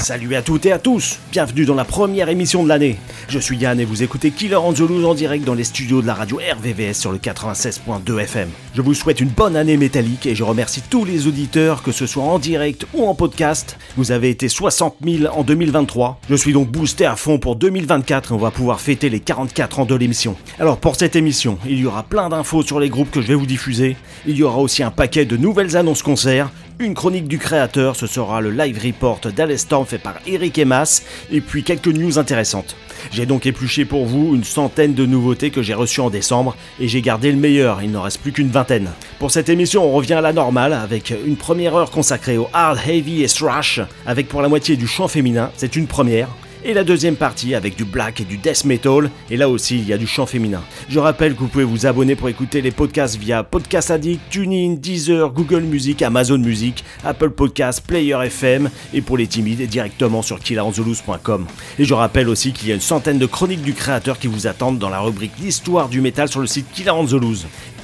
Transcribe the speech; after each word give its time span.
Salut 0.00 0.34
à 0.34 0.40
toutes 0.40 0.64
et 0.64 0.72
à 0.72 0.78
tous, 0.78 1.18
bienvenue 1.30 1.66
dans 1.66 1.74
la 1.74 1.84
première 1.84 2.30
émission 2.30 2.64
de 2.64 2.68
l'année. 2.70 2.96
Je 3.28 3.38
suis 3.38 3.58
Yann 3.58 3.78
et 3.78 3.84
vous 3.84 4.02
écoutez 4.02 4.30
Killer 4.30 4.56
Angelus 4.56 5.04
en 5.04 5.14
direct 5.14 5.44
dans 5.44 5.52
les 5.52 5.62
studios 5.62 6.00
de 6.00 6.06
la 6.06 6.14
radio 6.14 6.38
RVVS 6.38 6.94
sur 6.94 7.12
le 7.12 7.18
96.2 7.18 8.18
FM. 8.20 8.48
Je 8.74 8.80
vous 8.80 8.94
souhaite 8.94 9.20
une 9.20 9.28
bonne 9.28 9.56
année 9.56 9.76
métallique 9.76 10.24
et 10.24 10.34
je 10.34 10.42
remercie 10.42 10.80
tous 10.88 11.04
les 11.04 11.26
auditeurs, 11.26 11.82
que 11.82 11.92
ce 11.92 12.06
soit 12.06 12.22
en 12.22 12.38
direct 12.38 12.86
ou 12.94 13.06
en 13.06 13.14
podcast. 13.14 13.76
Vous 13.98 14.10
avez 14.10 14.30
été 14.30 14.48
60 14.48 14.96
000 15.04 15.32
en 15.32 15.44
2023. 15.44 16.18
Je 16.30 16.34
suis 16.34 16.54
donc 16.54 16.70
boosté 16.70 17.04
à 17.04 17.14
fond 17.14 17.38
pour 17.38 17.56
2024 17.56 18.32
et 18.32 18.34
on 18.34 18.38
va 18.38 18.50
pouvoir 18.50 18.80
fêter 18.80 19.10
les 19.10 19.20
44 19.20 19.80
ans 19.80 19.84
de 19.84 19.94
l'émission. 19.94 20.34
Alors 20.58 20.78
pour 20.78 20.96
cette 20.96 21.14
émission, 21.14 21.58
il 21.66 21.78
y 21.78 21.84
aura 21.84 22.04
plein 22.04 22.30
d'infos 22.30 22.62
sur 22.62 22.80
les 22.80 22.88
groupes 22.88 23.10
que 23.10 23.20
je 23.20 23.26
vais 23.26 23.34
vous 23.34 23.46
diffuser. 23.46 23.98
Il 24.26 24.36
y 24.36 24.42
aura 24.42 24.58
aussi 24.58 24.82
un 24.82 24.90
paquet 24.90 25.26
de 25.26 25.36
nouvelles 25.36 25.76
annonces 25.76 26.02
concerts, 26.02 26.50
une 26.80 26.94
chronique 26.94 27.28
du 27.28 27.38
créateur, 27.38 27.94
ce 27.94 28.06
sera 28.06 28.40
le 28.40 28.50
live 28.50 28.80
report 28.82 29.20
d'Alestorm 29.20 29.84
fait 29.84 29.98
par 29.98 30.14
Eric 30.26 30.56
Emas, 30.58 31.02
et 31.30 31.42
puis 31.42 31.62
quelques 31.62 31.88
news 31.88 32.18
intéressantes. 32.18 32.74
J'ai 33.12 33.26
donc 33.26 33.44
épluché 33.44 33.84
pour 33.84 34.06
vous 34.06 34.34
une 34.34 34.44
centaine 34.44 34.94
de 34.94 35.04
nouveautés 35.04 35.50
que 35.50 35.62
j'ai 35.62 35.74
reçues 35.74 36.00
en 36.00 36.08
décembre, 36.08 36.56
et 36.80 36.88
j'ai 36.88 37.02
gardé 37.02 37.30
le 37.32 37.38
meilleur, 37.38 37.82
il 37.82 37.90
n'en 37.90 38.00
reste 38.00 38.20
plus 38.22 38.32
qu'une 38.32 38.48
vingtaine. 38.48 38.90
Pour 39.18 39.30
cette 39.30 39.50
émission, 39.50 39.84
on 39.84 39.92
revient 39.92 40.14
à 40.14 40.20
la 40.22 40.32
normale, 40.32 40.72
avec 40.72 41.12
une 41.26 41.36
première 41.36 41.76
heure 41.76 41.90
consacrée 41.90 42.38
au 42.38 42.48
hard, 42.54 42.78
heavy 42.86 43.22
et 43.22 43.28
thrash, 43.28 43.80
avec 44.06 44.28
pour 44.28 44.40
la 44.40 44.48
moitié 44.48 44.76
du 44.76 44.86
chant 44.86 45.08
féminin, 45.08 45.50
c'est 45.56 45.76
une 45.76 45.86
première 45.86 46.28
et 46.64 46.74
la 46.74 46.84
deuxième 46.84 47.16
partie 47.16 47.54
avec 47.54 47.76
du 47.76 47.84
black 47.84 48.20
et 48.20 48.24
du 48.24 48.36
death 48.36 48.64
metal, 48.64 49.10
et 49.30 49.36
là 49.36 49.48
aussi 49.48 49.78
il 49.78 49.86
y 49.86 49.92
a 49.92 49.98
du 49.98 50.06
chant 50.06 50.26
féminin. 50.26 50.62
Je 50.88 50.98
rappelle 50.98 51.34
que 51.34 51.40
vous 51.40 51.48
pouvez 51.48 51.64
vous 51.64 51.86
abonner 51.86 52.16
pour 52.16 52.28
écouter 52.28 52.60
les 52.60 52.70
podcasts 52.70 53.16
via 53.16 53.42
Podcast 53.42 53.90
Addict, 53.90 54.20
TuneIn, 54.30 54.74
Deezer, 54.74 55.30
Google 55.32 55.62
Music, 55.62 56.02
Amazon 56.02 56.38
Music, 56.38 56.84
Apple 57.04 57.30
Podcasts, 57.30 57.86
Player 57.86 58.16
FM, 58.24 58.70
et 58.92 59.00
pour 59.00 59.16
les 59.16 59.26
timides 59.26 59.66
directement 59.68 60.22
sur 60.22 60.38
killaranzolus.com. 60.40 61.46
Et 61.78 61.84
je 61.84 61.94
rappelle 61.94 62.28
aussi 62.28 62.52
qu'il 62.52 62.68
y 62.68 62.72
a 62.72 62.74
une 62.74 62.80
centaine 62.80 63.18
de 63.18 63.26
chroniques 63.26 63.62
du 63.62 63.74
créateur 63.74 64.18
qui 64.18 64.26
vous 64.26 64.46
attendent 64.46 64.78
dans 64.78 64.90
la 64.90 65.00
rubrique 65.00 65.32
L'histoire 65.40 65.88
du 65.88 66.00
métal 66.00 66.28
sur 66.28 66.40
le 66.40 66.46
site 66.46 66.66
Killer 66.72 66.92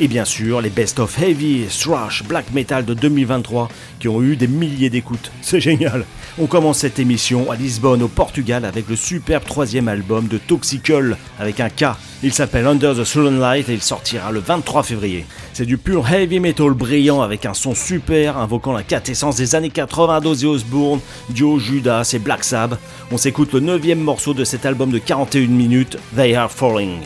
Et 0.00 0.08
bien 0.08 0.24
sûr, 0.24 0.60
les 0.60 0.70
best 0.70 0.98
of 0.98 1.18
heavy, 1.18 1.64
thrash, 1.66 2.22
black 2.24 2.52
metal 2.52 2.84
de 2.84 2.94
2023 2.94 3.68
qui 3.98 4.08
ont 4.08 4.22
eu 4.22 4.36
des 4.36 4.46
milliers 4.46 4.90
d'écoutes. 4.90 5.30
C'est 5.42 5.60
génial. 5.60 6.04
On 6.38 6.46
commence 6.46 6.78
cette 6.78 6.98
émission 6.98 7.50
à 7.50 7.56
Lisbonne 7.56 8.02
au 8.02 8.08
Portugal 8.08 8.66
avec 8.66 8.90
le 8.90 8.96
superbe 8.96 9.44
troisième 9.44 9.88
album 9.88 10.28
de 10.28 10.36
Toxical 10.36 11.16
avec 11.38 11.60
un 11.60 11.70
K. 11.70 11.96
Il 12.22 12.30
s'appelle 12.30 12.66
Under 12.66 12.94
the 12.94 13.04
Sullen 13.04 13.40
Light 13.40 13.70
et 13.70 13.72
il 13.72 13.80
sortira 13.80 14.30
le 14.32 14.40
23 14.40 14.82
février. 14.82 15.24
C'est 15.54 15.64
du 15.64 15.78
pur 15.78 16.06
heavy 16.06 16.38
metal 16.38 16.72
brillant 16.72 17.22
avec 17.22 17.46
un 17.46 17.54
son 17.54 17.74
super 17.74 18.36
invoquant 18.36 18.74
la 18.74 18.82
quintessence 18.82 19.36
des 19.36 19.54
années 19.54 19.70
80 19.70 20.20
d'Ozzy 20.20 20.44
Osbourne, 20.44 21.00
Dio 21.30 21.58
Judas 21.58 22.10
et 22.12 22.18
Black 22.18 22.44
Sabbath. 22.44 22.80
On 23.10 23.16
s'écoute 23.16 23.54
le 23.54 23.60
neuvième 23.60 24.00
morceau 24.00 24.34
de 24.34 24.44
cet 24.44 24.66
album 24.66 24.90
de 24.90 24.98
41 24.98 25.46
minutes, 25.46 25.96
They 26.14 26.34
Are 26.34 26.50
Falling. 26.50 26.98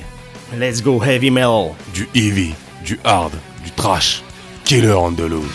Let's 0.59 0.83
go 0.83 1.01
heavy 1.01 1.31
metal. 1.31 1.77
Du 1.95 2.09
heavy, 2.17 2.53
du 2.85 2.99
hard, 3.05 3.35
du 3.63 3.71
trash. 3.71 4.25
Killer 4.65 4.93
Andalous. 4.93 5.47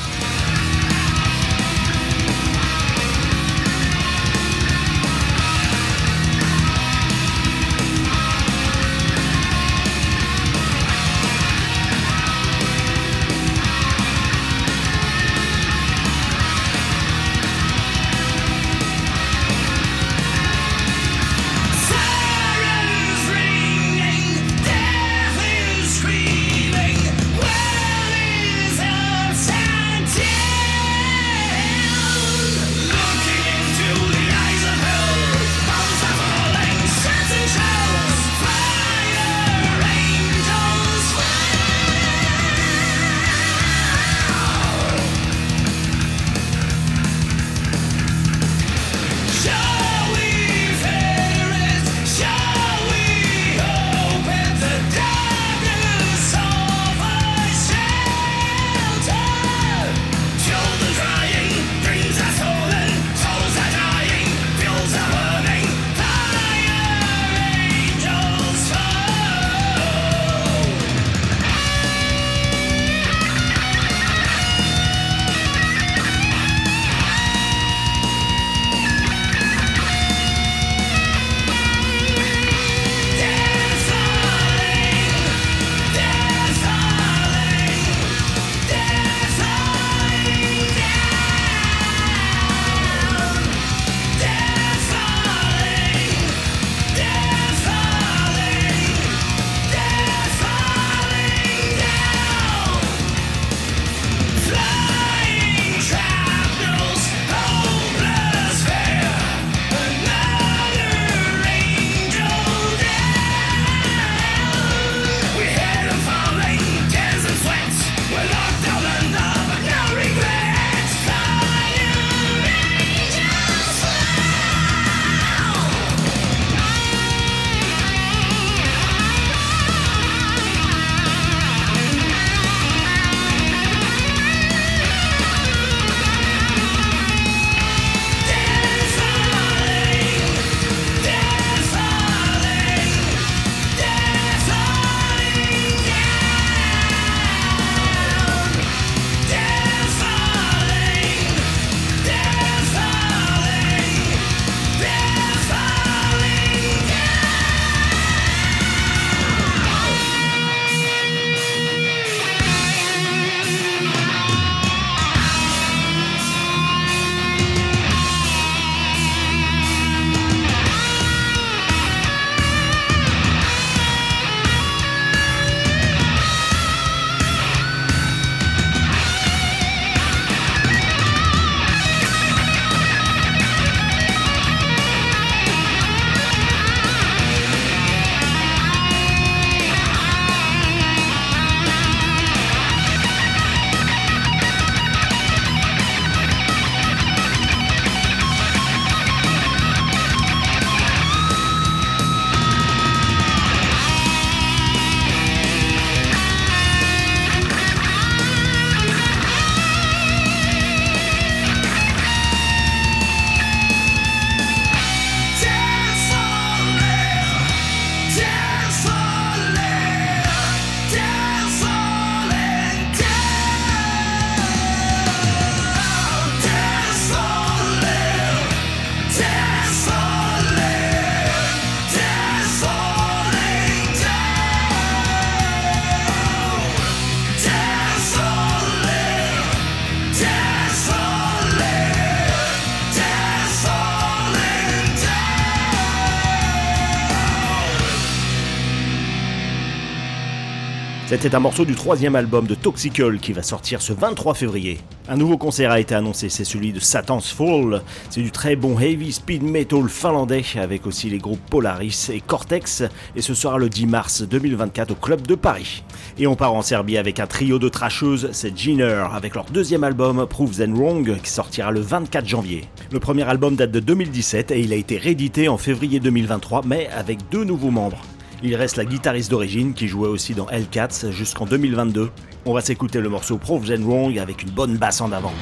C'était 251.25 251.37
un 251.37 251.39
morceau 251.39 251.65
du 251.65 251.73
troisième 251.73 252.15
album 252.15 252.45
de 252.45 252.53
Toxical 252.53 253.17
qui 253.17 253.33
va 253.33 253.41
sortir 253.41 253.81
ce 253.81 253.93
23 253.93 254.35
février. 254.35 254.77
Un 255.09 255.17
nouveau 255.17 255.39
concert 255.39 255.71
a 255.71 255.79
été 255.79 255.95
annoncé, 255.95 256.29
c'est 256.29 256.43
celui 256.43 256.71
de 256.71 256.79
Satan's 256.79 257.31
Fall. 257.31 257.81
C'est 258.11 258.21
du 258.21 258.29
très 258.29 258.55
bon 258.55 258.79
heavy 258.79 259.11
speed 259.11 259.41
metal 259.41 259.89
finlandais 259.89 260.43
avec 260.55 260.85
aussi 260.85 261.09
les 261.09 261.17
groupes 261.17 261.41
Polaris 261.49 262.11
et 262.13 262.21
Cortex 262.21 262.83
et 263.15 263.23
ce 263.23 263.33
sera 263.33 263.57
le 263.57 263.69
10 263.69 263.87
mars 263.87 264.21
2024 264.21 264.91
au 264.91 264.93
Club 264.93 265.25
de 265.25 265.33
Paris. 265.33 265.83
Et 266.19 266.27
on 266.27 266.35
part 266.35 266.53
en 266.53 266.61
Serbie 266.61 266.99
avec 266.99 267.19
un 267.19 267.25
trio 267.25 267.57
de 267.57 267.69
trasheuses, 267.69 268.29
c'est 268.31 268.55
Giner 268.55 269.05
avec 269.11 269.33
leur 269.33 269.45
deuxième 269.45 269.83
album 269.83 270.27
Proofs 270.29 270.59
and 270.59 270.75
Wrong 270.75 271.19
qui 271.23 271.31
sortira 271.31 271.71
le 271.71 271.81
24 271.81 272.27
janvier. 272.27 272.65
Le 272.91 272.99
premier 272.99 273.23
album 273.23 273.55
date 273.55 273.71
de 273.71 273.79
2017 273.79 274.51
et 274.51 274.59
il 274.59 274.71
a 274.71 274.75
été 274.75 274.97
réédité 274.97 275.47
en 275.47 275.57
février 275.57 275.99
2023 275.99 276.61
mais 276.67 276.87
avec 276.95 277.17
deux 277.31 277.45
nouveaux 277.45 277.71
membres. 277.71 278.03
Il 278.47 278.55
reste 278.55 278.77
la 278.77 278.85
guitariste 278.85 279.31
d'origine 279.31 279.73
qui 279.73 279.87
jouait 279.87 280.07
aussi 280.07 280.35
dans 280.35 280.47
Hellcats 280.49 281.09
jusqu'en 281.09 281.47
2022. 281.47 282.11
On 282.45 282.53
va 282.53 282.61
s'écouter 282.61 283.01
le 283.01 283.09
morceau 283.09 283.39
Proofs 283.39 283.71
and 283.71 283.81
Wrong 283.81 284.19
avec 284.19 284.43
une 284.43 284.51
bonne 284.51 284.77
basse 284.77 285.01
en 285.01 285.11
avant. 285.11 285.33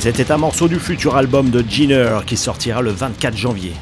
C'était 0.00 0.32
un 0.32 0.38
morceau 0.38 0.66
du 0.66 0.78
futur 0.78 1.14
album 1.14 1.50
de 1.50 1.62
Jenner 1.68 2.20
qui 2.24 2.38
sortira 2.38 2.80
le 2.80 2.90
24 2.90 3.36
janvier. 3.36 3.74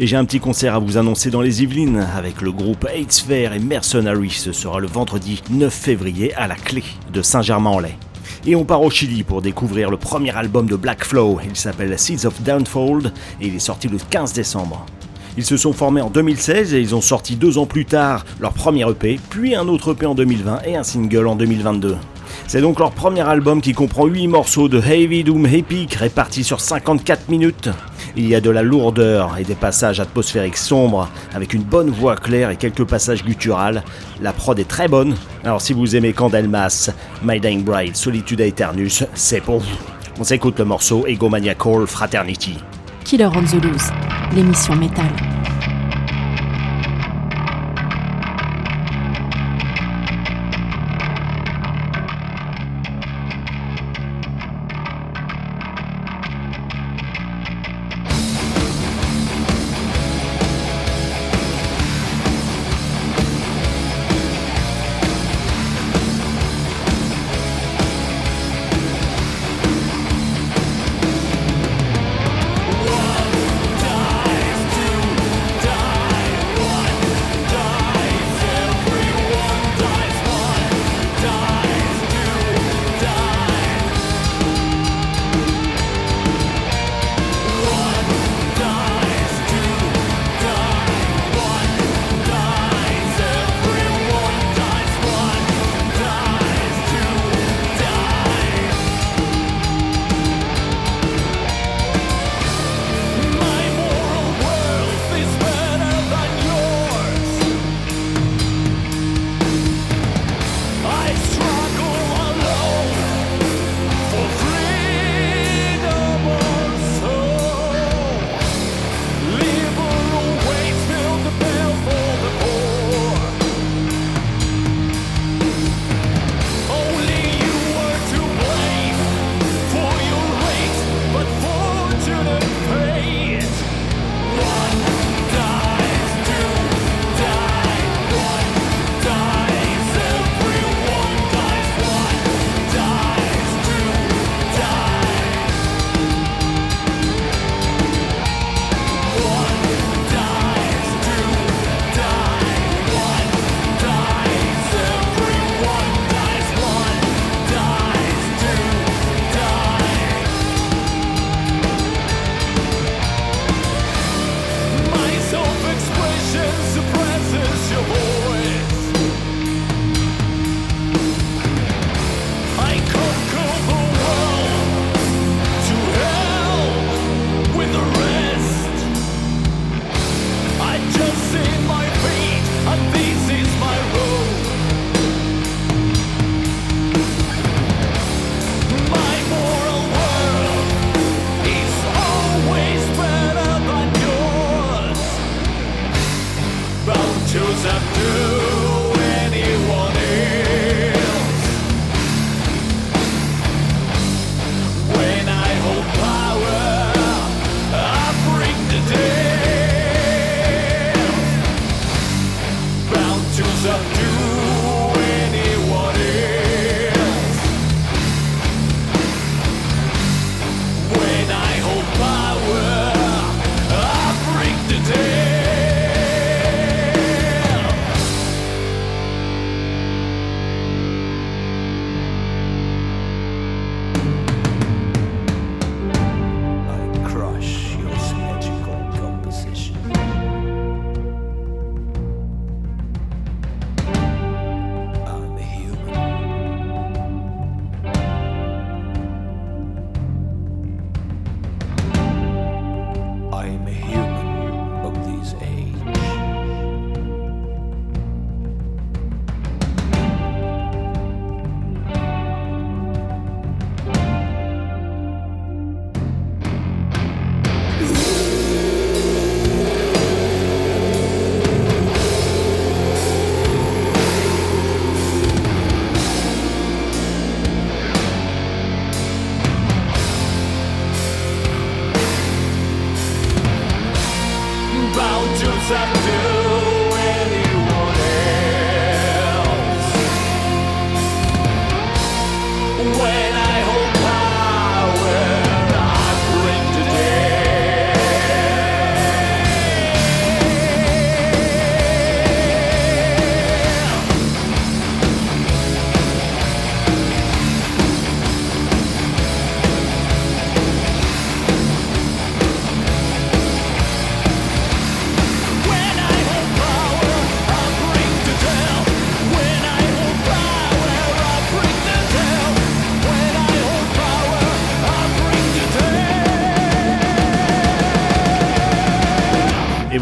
Et 0.00 0.06
j'ai 0.08 0.16
un 0.16 0.24
petit 0.24 0.40
concert 0.40 0.74
à 0.74 0.80
vous 0.80 0.96
annoncer 0.96 1.30
dans 1.30 1.40
les 1.40 1.62
Yvelines 1.62 2.04
avec 2.16 2.42
le 2.42 2.50
groupe 2.50 2.88
AIDS 2.92 3.22
Fair 3.24 3.52
et 3.52 3.60
Mercenary. 3.60 4.30
Ce 4.30 4.50
sera 4.50 4.80
le 4.80 4.88
vendredi 4.88 5.40
9 5.48 5.72
février 5.72 6.34
à 6.34 6.48
la 6.48 6.56
clé 6.56 6.82
de 7.12 7.22
Saint-Germain-en-Laye. 7.22 7.94
Et 8.46 8.56
on 8.56 8.64
part 8.64 8.82
au 8.82 8.90
Chili 8.90 9.22
pour 9.22 9.42
découvrir 9.42 9.90
le 9.90 9.96
premier 9.96 10.36
album 10.36 10.66
de 10.66 10.74
Black 10.74 11.04
Flow. 11.04 11.38
Il 11.44 11.54
s'appelle 11.54 11.96
Seeds 11.96 12.26
of 12.26 12.42
Downfold 12.42 13.12
et 13.40 13.46
il 13.46 13.54
est 13.54 13.60
sorti 13.60 13.86
le 13.86 13.98
15 14.10 14.32
décembre. 14.32 14.84
Ils 15.36 15.44
se 15.44 15.56
sont 15.56 15.72
formés 15.72 16.00
en 16.00 16.10
2016 16.10 16.74
et 16.74 16.80
ils 16.80 16.96
ont 16.96 17.00
sorti 17.00 17.36
deux 17.36 17.58
ans 17.58 17.66
plus 17.66 17.84
tard 17.84 18.24
leur 18.40 18.54
premier 18.54 18.90
EP, 18.90 19.20
puis 19.30 19.54
un 19.54 19.68
autre 19.68 19.92
EP 19.92 20.04
en 20.04 20.16
2020 20.16 20.62
et 20.66 20.74
un 20.74 20.82
single 20.82 21.28
en 21.28 21.36
2022. 21.36 21.96
C'est 22.52 22.60
donc 22.60 22.80
leur 22.80 22.90
premier 22.90 23.20
album 23.20 23.60
qui 23.60 23.74
comprend 23.74 24.06
8 24.06 24.26
morceaux 24.26 24.68
de 24.68 24.80
heavy 24.80 25.22
doom 25.22 25.46
epic 25.46 25.94
répartis 25.94 26.42
sur 26.42 26.60
54 26.60 27.28
minutes. 27.28 27.68
Il 28.16 28.26
y 28.26 28.34
a 28.34 28.40
de 28.40 28.50
la 28.50 28.64
lourdeur 28.64 29.38
et 29.38 29.44
des 29.44 29.54
passages 29.54 30.00
atmosphériques 30.00 30.56
sombres 30.56 31.08
avec 31.32 31.54
une 31.54 31.62
bonne 31.62 31.90
voix 31.90 32.16
claire 32.16 32.50
et 32.50 32.56
quelques 32.56 32.82
passages 32.82 33.22
gutturales. 33.22 33.84
La 34.20 34.32
prod 34.32 34.58
est 34.58 34.66
très 34.66 34.88
bonne. 34.88 35.14
Alors 35.44 35.60
si 35.60 35.72
vous 35.72 35.94
aimez 35.94 36.12
Candelmas, 36.12 36.90
My 37.22 37.38
Dying 37.38 37.62
Bride, 37.62 37.94
Solitude 37.94 38.40
Aeternus, 38.40 39.04
c'est 39.14 39.40
pour 39.40 39.60
vous. 39.60 39.78
On 40.18 40.24
s'écoute 40.24 40.58
le 40.58 40.64
morceau 40.64 41.06
Egomaniacal 41.06 41.86
Fraternity. 41.86 42.56
Killer 43.04 43.28
on 43.32 43.44
the 43.44 43.62
Loose, 43.62 43.92
l'émission 44.34 44.74
métal. 44.74 45.06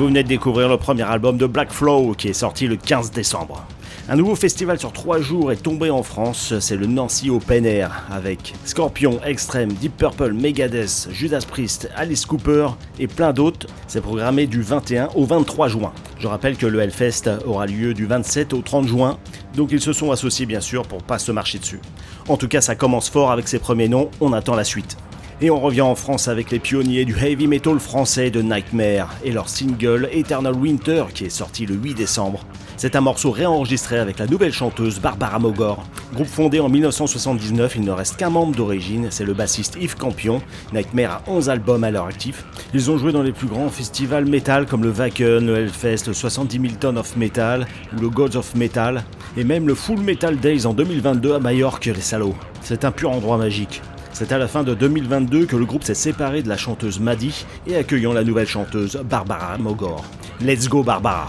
Venez 0.08 0.22
de 0.22 0.28
découvrir 0.28 0.70
le 0.70 0.78
premier 0.78 1.02
album 1.02 1.36
de 1.36 1.44
Black 1.44 1.70
Flow 1.70 2.14
qui 2.16 2.28
est 2.28 2.32
sorti 2.32 2.66
le 2.66 2.76
15 2.76 3.10
décembre. 3.10 3.66
Un 4.08 4.16
nouveau 4.16 4.34
festival 4.36 4.78
sur 4.78 4.90
trois 4.90 5.20
jours 5.20 5.52
est 5.52 5.62
tombé 5.62 5.90
en 5.90 6.02
France, 6.02 6.54
c'est 6.60 6.76
le 6.76 6.86
Nancy 6.86 7.28
Open 7.28 7.66
Air 7.66 8.06
avec 8.10 8.54
Scorpion, 8.64 9.20
Extreme, 9.22 9.70
Deep 9.70 9.98
Purple, 9.98 10.32
Megadeth, 10.32 11.08
Judas 11.12 11.44
Priest, 11.46 11.90
Alice 11.94 12.24
Cooper 12.24 12.68
et 12.98 13.06
plein 13.06 13.34
d'autres. 13.34 13.66
C'est 13.86 14.00
programmé 14.00 14.46
du 14.46 14.62
21 14.62 15.10
au 15.14 15.26
23 15.26 15.68
juin. 15.68 15.92
Je 16.18 16.26
rappelle 16.26 16.56
que 16.56 16.64
le 16.64 16.80
Hellfest 16.80 17.28
aura 17.44 17.66
lieu 17.66 17.92
du 17.92 18.06
27 18.06 18.54
au 18.54 18.62
30 18.62 18.88
juin, 18.88 19.18
donc 19.54 19.72
ils 19.72 19.80
se 19.82 19.92
sont 19.92 20.10
associés 20.10 20.46
bien 20.46 20.62
sûr 20.62 20.86
pour 20.86 21.02
pas 21.02 21.18
se 21.18 21.32
marcher 21.32 21.58
dessus. 21.58 21.80
En 22.28 22.38
tout 22.38 22.48
cas, 22.48 22.62
ça 22.62 22.74
commence 22.74 23.10
fort 23.10 23.30
avec 23.30 23.46
ses 23.46 23.58
premiers 23.58 23.88
noms, 23.88 24.10
on 24.22 24.32
attend 24.32 24.54
la 24.54 24.64
suite. 24.64 24.96
Et 25.40 25.50
on 25.50 25.60
revient 25.60 25.82
en 25.82 25.94
France 25.94 26.26
avec 26.26 26.50
les 26.50 26.58
pionniers 26.58 27.04
du 27.04 27.16
heavy 27.16 27.46
metal 27.46 27.78
français 27.78 28.30
de 28.30 28.42
Nightmare 28.42 29.14
et 29.22 29.30
leur 29.30 29.48
single 29.48 30.08
Eternal 30.12 30.52
Winter 30.56 31.04
qui 31.14 31.26
est 31.26 31.30
sorti 31.30 31.64
le 31.64 31.76
8 31.76 31.94
décembre. 31.94 32.44
C'est 32.76 32.96
un 32.96 33.00
morceau 33.00 33.30
réenregistré 33.30 34.00
avec 34.00 34.18
la 34.18 34.26
nouvelle 34.26 34.52
chanteuse 34.52 34.98
Barbara 34.98 35.38
Mogor. 35.38 35.84
Groupe 36.12 36.26
fondé 36.26 36.58
en 36.58 36.68
1979, 36.68 37.76
il 37.76 37.82
ne 37.82 37.92
reste 37.92 38.16
qu'un 38.16 38.30
membre 38.30 38.56
d'origine, 38.56 39.08
c'est 39.10 39.24
le 39.24 39.32
bassiste 39.32 39.76
Yves 39.80 39.96
Campion. 39.96 40.42
Nightmare 40.72 41.22
a 41.26 41.30
11 41.30 41.50
albums 41.50 41.84
à 41.84 41.92
leur 41.92 42.06
actif. 42.06 42.44
Ils 42.74 42.90
ont 42.90 42.98
joué 42.98 43.12
dans 43.12 43.22
les 43.22 43.32
plus 43.32 43.46
grands 43.46 43.68
festivals 43.68 44.26
metal 44.26 44.66
comme 44.66 44.82
le 44.82 44.90
Wacken, 44.90 45.46
le 45.46 45.56
Hellfest, 45.56 46.08
le 46.08 46.14
70 46.14 46.60
000 46.60 46.72
Tonnes 46.80 46.98
of 46.98 47.16
Metal 47.16 47.66
le 47.92 48.08
Gods 48.08 48.36
of 48.36 48.56
Metal 48.56 49.04
et 49.36 49.44
même 49.44 49.68
le 49.68 49.76
Full 49.76 50.00
Metal 50.00 50.36
Days 50.36 50.66
en 50.66 50.74
2022 50.74 51.34
à 51.34 51.38
Majorque, 51.38 51.86
les 51.86 52.00
salauds. 52.00 52.34
C'est 52.60 52.84
un 52.84 52.90
pur 52.90 53.10
endroit 53.12 53.36
magique. 53.36 53.80
C'est 54.18 54.32
à 54.32 54.38
la 54.38 54.48
fin 54.48 54.64
de 54.64 54.74
2022 54.74 55.46
que 55.46 55.54
le 55.54 55.64
groupe 55.64 55.84
s'est 55.84 55.94
séparé 55.94 56.42
de 56.42 56.48
la 56.48 56.56
chanteuse 56.56 56.98
Maddy 56.98 57.46
et 57.68 57.76
accueillant 57.76 58.12
la 58.12 58.24
nouvelle 58.24 58.48
chanteuse 58.48 59.00
Barbara 59.08 59.56
Mogor. 59.58 60.04
Let's 60.40 60.68
go 60.68 60.82
Barbara 60.82 61.28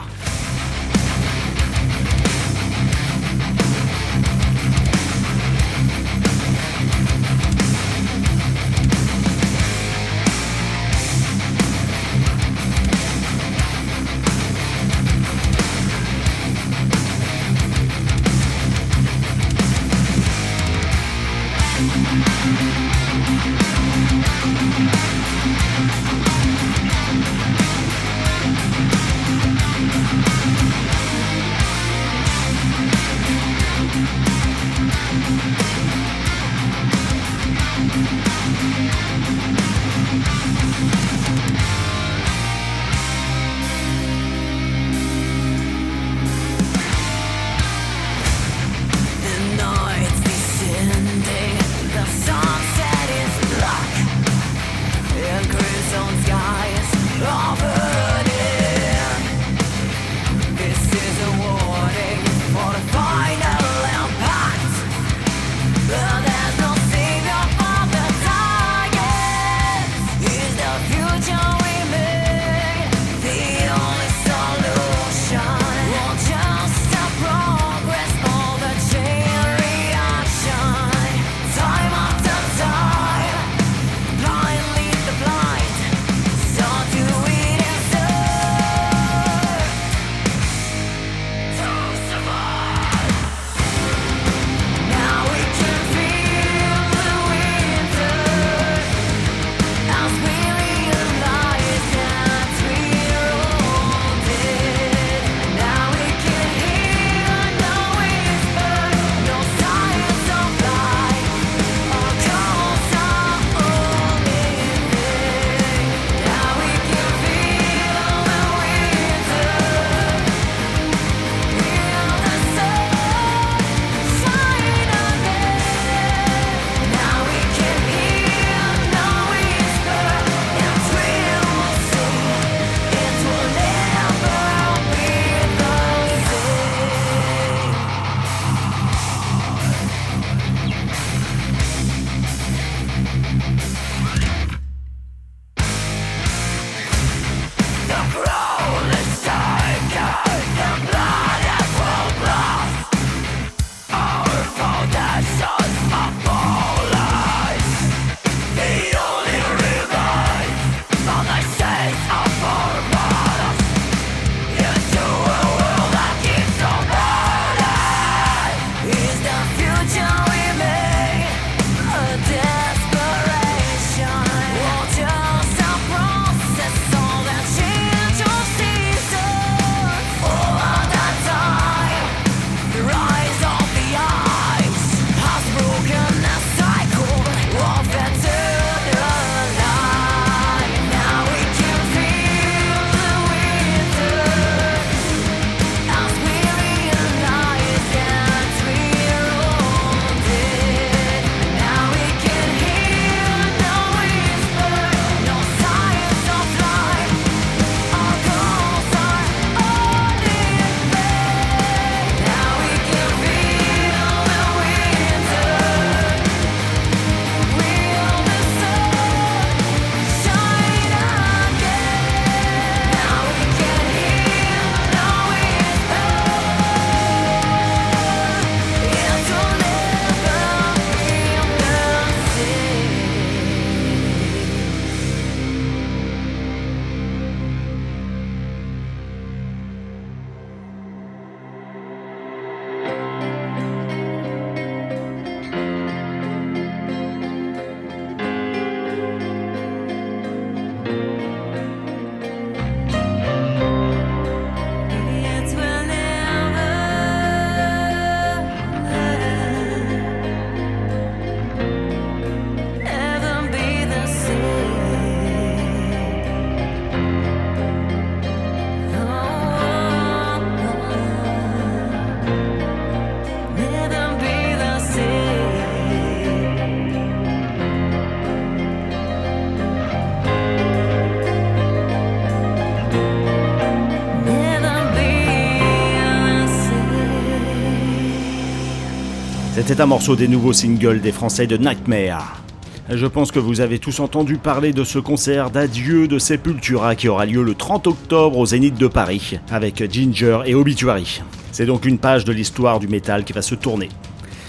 C'était 289.69 289.84
un 289.84 289.86
morceau 289.86 290.15
des 290.15 290.27
nouveaux 290.27 290.51
singles 290.51 290.99
des 290.99 291.12
Français 291.12 291.45
de 291.45 291.55
Nightmare. 291.55 292.41
Je 292.89 293.05
pense 293.05 293.32
que 293.32 293.38
vous 293.38 293.62
avez 293.62 293.77
tous 293.77 293.99
entendu 293.99 294.38
parler 294.38 294.73
de 294.73 294.84
ce 294.84 294.97
concert 294.97 295.51
d'adieu 295.51 296.08
de 296.08 296.17
Sepultura 296.17 296.95
qui 296.95 297.08
aura 297.08 297.27
lieu 297.27 297.43
le 297.43 297.53
30 297.53 297.86
octobre 297.86 298.39
au 298.39 298.47
Zénith 298.47 298.79
de 298.79 298.88
Paris 298.88 299.38
avec 299.51 299.88
Ginger 299.91 300.39
et 300.47 300.55
Obituary. 300.55 301.21
C'est 301.51 301.67
donc 301.67 301.86
une 301.86 301.99
page 301.99 302.25
de 302.25 302.32
l'histoire 302.32 302.79
du 302.79 302.88
métal 302.88 303.23
qui 303.23 303.32
va 303.32 303.43
se 303.43 303.53
tourner. 303.53 303.89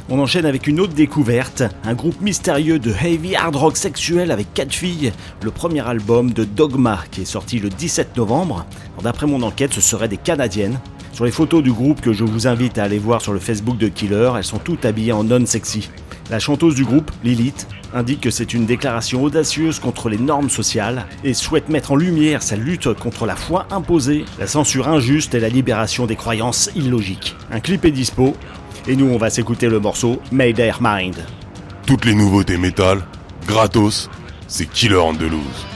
On 0.08 0.18
enchaîne 0.18 0.46
avec 0.46 0.66
une 0.66 0.80
autre 0.80 0.94
découverte, 0.94 1.64
un 1.84 1.92
groupe 1.92 2.22
mystérieux 2.22 2.78
de 2.78 2.90
heavy 2.90 3.36
hard 3.36 3.56
rock 3.56 3.76
sexuel 3.76 4.30
avec 4.30 4.54
quatre 4.54 4.72
filles, 4.72 5.12
le 5.42 5.50
premier 5.50 5.86
album 5.86 6.32
de 6.32 6.44
Dogma 6.44 7.04
qui 7.10 7.20
est 7.20 7.26
sorti 7.26 7.58
le 7.58 7.68
17 7.68 8.16
novembre. 8.16 8.64
D'après 9.02 9.26
mon 9.26 9.42
enquête, 9.42 9.74
ce 9.74 9.82
seraient 9.82 10.08
des 10.08 10.16
Canadiennes. 10.16 10.80
Sur 11.12 11.24
les 11.24 11.30
photos 11.30 11.62
du 11.62 11.72
groupe 11.72 12.00
que 12.00 12.12
je 12.12 12.24
vous 12.24 12.46
invite 12.46 12.78
à 12.78 12.84
aller 12.84 12.98
voir 12.98 13.20
sur 13.20 13.32
le 13.32 13.40
Facebook 13.40 13.76
de 13.76 13.88
Killer, 13.88 14.32
elles 14.36 14.44
sont 14.44 14.58
toutes 14.58 14.84
habillées 14.84 15.12
en 15.12 15.24
non-sexy. 15.24 15.90
La 16.30 16.38
chanteuse 16.38 16.76
du 16.76 16.84
groupe, 16.84 17.10
Lilith, 17.24 17.66
indique 17.92 18.20
que 18.20 18.30
c'est 18.30 18.54
une 18.54 18.64
déclaration 18.64 19.22
audacieuse 19.22 19.80
contre 19.80 20.08
les 20.08 20.16
normes 20.16 20.48
sociales 20.48 21.06
et 21.24 21.34
souhaite 21.34 21.68
mettre 21.68 21.92
en 21.92 21.96
lumière 21.96 22.42
sa 22.42 22.54
lutte 22.56 22.94
contre 22.94 23.26
la 23.26 23.34
foi 23.34 23.66
imposée, 23.72 24.24
la 24.38 24.46
censure 24.46 24.88
injuste 24.88 25.34
et 25.34 25.40
la 25.40 25.48
libération 25.48 26.06
des 26.06 26.16
croyances 26.16 26.70
illogiques. 26.76 27.34
Un 27.50 27.58
clip 27.58 27.84
est 27.84 27.90
dispo 27.90 28.36
et 28.86 28.94
nous 28.94 29.06
on 29.06 29.18
va 29.18 29.28
s'écouter 29.28 29.68
le 29.68 29.80
morceau 29.80 30.20
Made 30.30 30.60
Air 30.60 30.78
Mind. 30.80 31.16
Toutes 31.84 32.04
les 32.04 32.14
nouveautés 32.14 32.58
métal, 32.58 33.00
gratos, 33.46 34.08
c'est 34.46 34.70
Killer 34.70 34.98
Andalouse. 34.98 35.69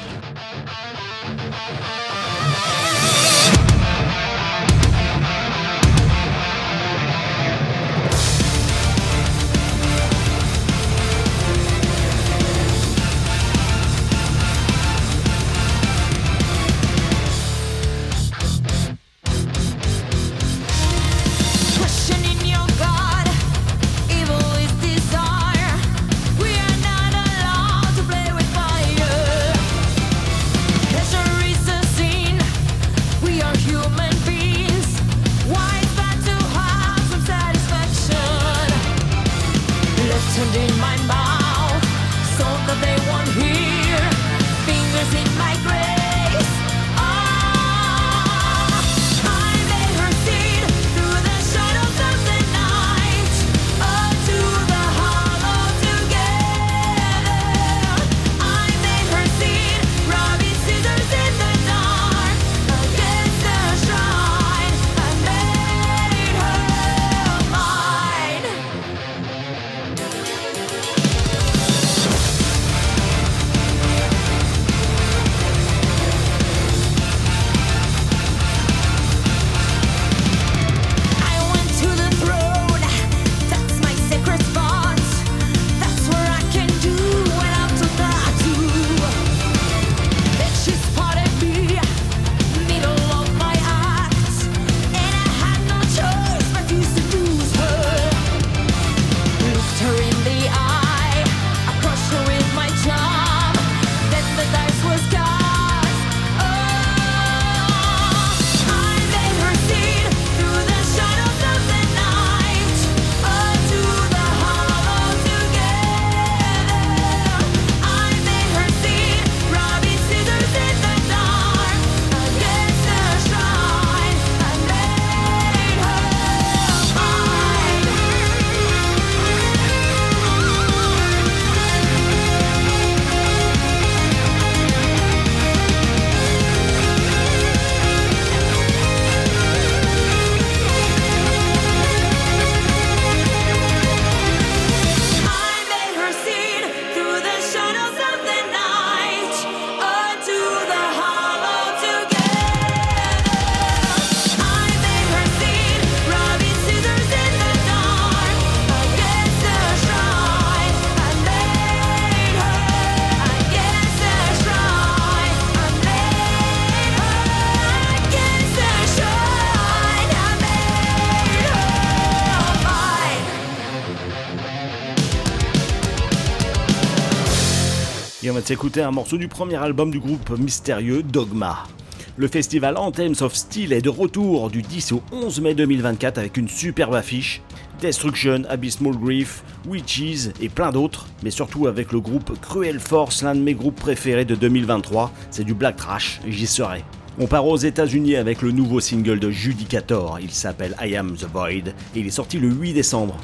On 178.35 178.39
va 178.39 178.45
s'écouter 178.45 178.83
un 178.83 178.91
morceau 178.91 179.17
du 179.17 179.29
premier 179.29 179.55
album 179.55 179.93
du 179.93 180.01
groupe 180.01 180.37
mystérieux 180.37 181.05
Dogma. 181.05 181.69
Le 182.17 182.27
festival 182.27 182.77
Anthems 182.77 183.15
of 183.21 183.33
Steel 183.33 183.73
est 183.73 183.81
de 183.81 183.89
retour 183.89 184.51
du 184.51 184.61
10 184.61 184.91
au 184.91 185.03
11 185.13 185.41
mai 185.41 185.55
2024 185.55 186.19
avec 186.19 186.37
une 186.37 186.49
superbe 186.49 186.97
affiche, 186.97 187.43
Destruction, 187.81 188.43
Abysmal 188.49 188.97
Grief, 188.97 189.45
Witches 189.69 190.31
et 190.41 190.49
plein 190.49 190.73
d'autres, 190.73 191.07
mais 191.23 191.31
surtout 191.31 191.69
avec 191.69 191.93
le 191.93 192.01
groupe 192.01 192.37
Cruel 192.41 192.81
Force, 192.81 193.23
l'un 193.23 193.37
de 193.37 193.41
mes 193.41 193.55
groupes 193.55 193.79
préférés 193.79 194.25
de 194.25 194.35
2023, 194.35 195.13
c'est 195.31 195.45
du 195.45 195.55
black 195.55 195.77
trash, 195.77 196.21
j'y 196.27 196.49
serai. 196.49 196.83
On 197.21 197.29
part 197.29 197.47
aux 197.47 197.57
États-Unis 197.57 198.17
avec 198.17 198.43
le 198.43 198.51
nouveau 198.51 198.81
single 198.81 199.21
de 199.21 199.31
Judicator, 199.31 200.19
il 200.21 200.33
s'appelle 200.33 200.75
I 200.83 200.97
Am 200.97 201.15
the 201.15 201.29
Void 201.33 201.69
et 201.69 201.73
il 201.95 202.09
est 202.09 202.11
sorti 202.11 202.41
le 202.41 202.49
8 202.49 202.73
décembre. 202.73 203.17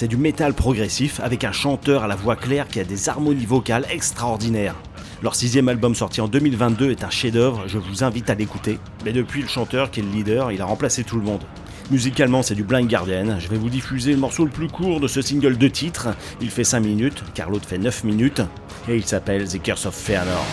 C'est 0.00 0.06
du 0.06 0.16
métal 0.16 0.54
progressif 0.54 1.18
avec 1.18 1.42
un 1.42 1.50
chanteur 1.50 2.04
à 2.04 2.06
la 2.06 2.14
voix 2.14 2.36
claire 2.36 2.68
qui 2.68 2.78
a 2.78 2.84
des 2.84 3.08
harmonies 3.08 3.46
vocales 3.46 3.84
extraordinaires. 3.90 4.76
Leur 5.24 5.34
sixième 5.34 5.68
album 5.68 5.96
sorti 5.96 6.20
en 6.20 6.28
2022 6.28 6.92
est 6.92 7.02
un 7.02 7.10
chef-d'œuvre, 7.10 7.64
je 7.66 7.78
vous 7.78 8.04
invite 8.04 8.30
à 8.30 8.36
l'écouter. 8.36 8.78
Mais 9.04 9.12
depuis, 9.12 9.42
le 9.42 9.48
chanteur 9.48 9.90
qui 9.90 9.98
est 9.98 10.04
le 10.04 10.10
leader, 10.10 10.52
il 10.52 10.60
a 10.60 10.66
remplacé 10.66 11.02
tout 11.02 11.16
le 11.16 11.24
monde. 11.24 11.42
Musicalement, 11.90 12.44
c'est 12.44 12.54
du 12.54 12.62
Blind 12.62 12.88
Guardian. 12.88 13.40
Je 13.40 13.48
vais 13.48 13.58
vous 13.58 13.70
diffuser 13.70 14.12
le 14.12 14.18
morceau 14.18 14.44
le 14.44 14.52
plus 14.52 14.68
court 14.68 15.00
de 15.00 15.08
ce 15.08 15.20
single 15.20 15.58
de 15.58 15.66
titre. 15.66 16.10
Il 16.40 16.50
fait 16.50 16.62
5 16.62 16.78
minutes, 16.78 17.24
car 17.34 17.50
l'autre 17.50 17.66
fait 17.66 17.78
9 17.78 18.04
minutes, 18.04 18.42
et 18.88 18.94
il 18.94 19.04
s'appelle 19.04 19.48
The 19.48 19.60
Curse 19.60 19.86
of 19.86 19.96
Feanor. 19.96 20.46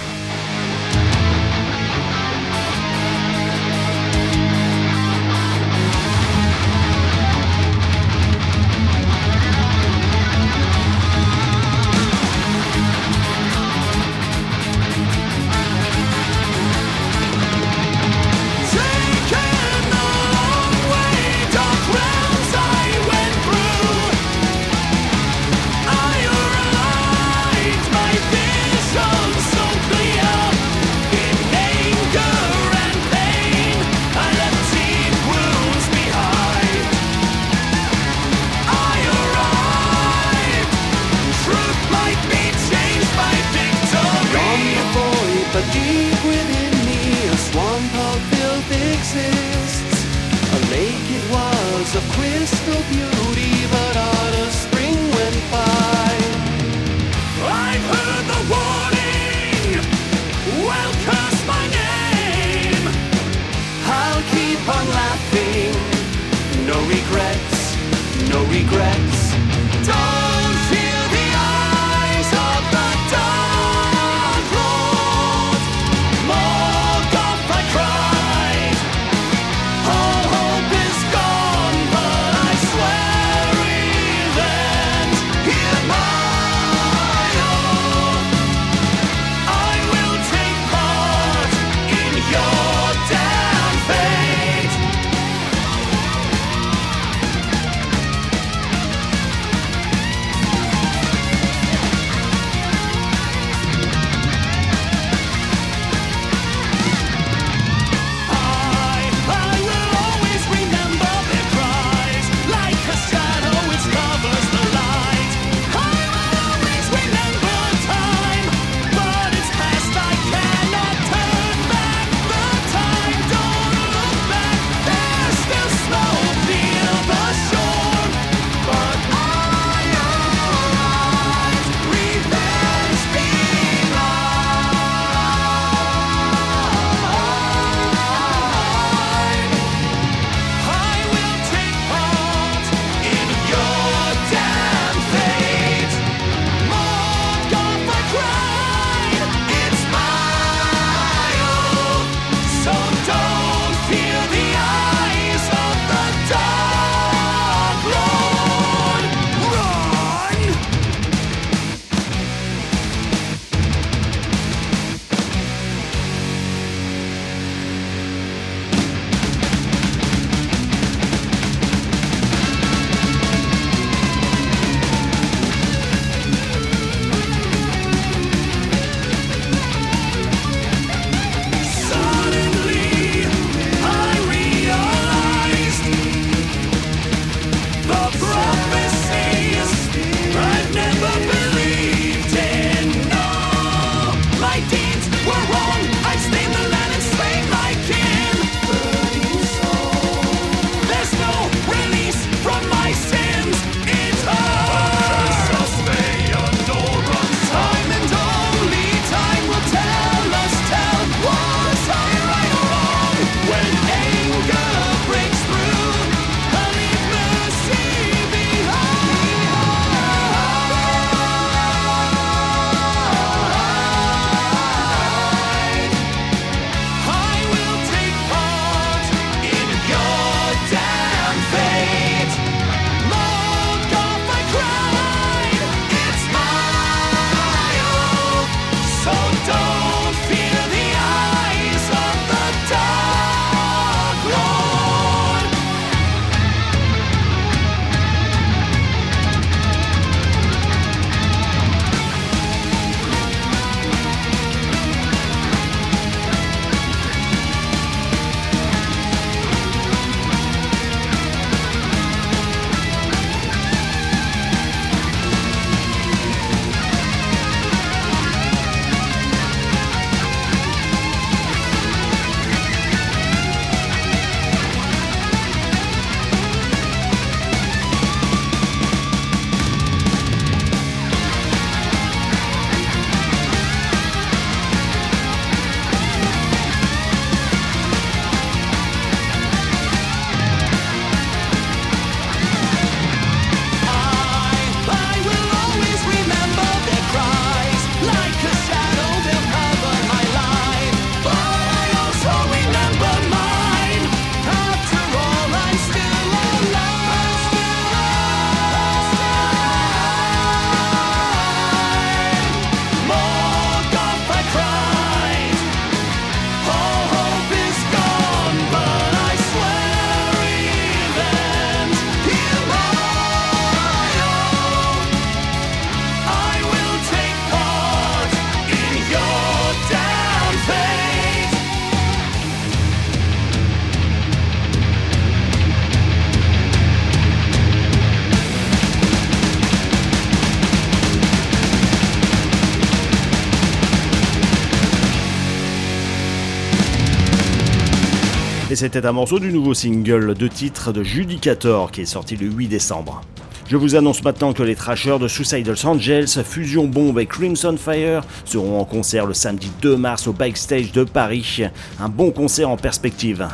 C'était 348.86 349.08
un 349.08 349.14
morceau 349.14 349.40
du 349.40 349.52
nouveau 349.52 349.74
single 349.74 350.36
de 350.36 350.48
titre 350.48 350.92
de 350.92 351.02
Judicator 351.02 351.92
qui 351.92 352.02
est 352.02 352.06
sorti 352.06 352.36
le 352.36 352.46
8 352.46 352.68
décembre. 352.68 353.22
Je 353.68 353.78
vous 353.78 353.96
annonce 353.96 354.24
maintenant 354.24 354.54
que 354.54 354.62
les 354.62 354.76
trashers 354.76 355.18
de 355.18 355.28
Suicidal 355.28 355.76
Angels, 355.86 356.28
Fusion 356.28 356.86
Bomb 356.86 357.18
et 357.18 357.26
Crimson 357.26 357.78
Fire 357.80 358.22
seront 358.46 358.80
en 358.80 358.86
concert 358.86 359.26
le 359.26 359.34
samedi 359.34 359.72
2 359.82 359.98
mars 359.98 360.28
au 360.28 360.34
Backstage 360.34 360.92
de 360.92 361.04
Paris. 361.04 361.64
Un 362.00 362.10
bon 362.10 362.30
concert 362.30 362.70
en 362.70 362.78
perspective. 362.78 363.48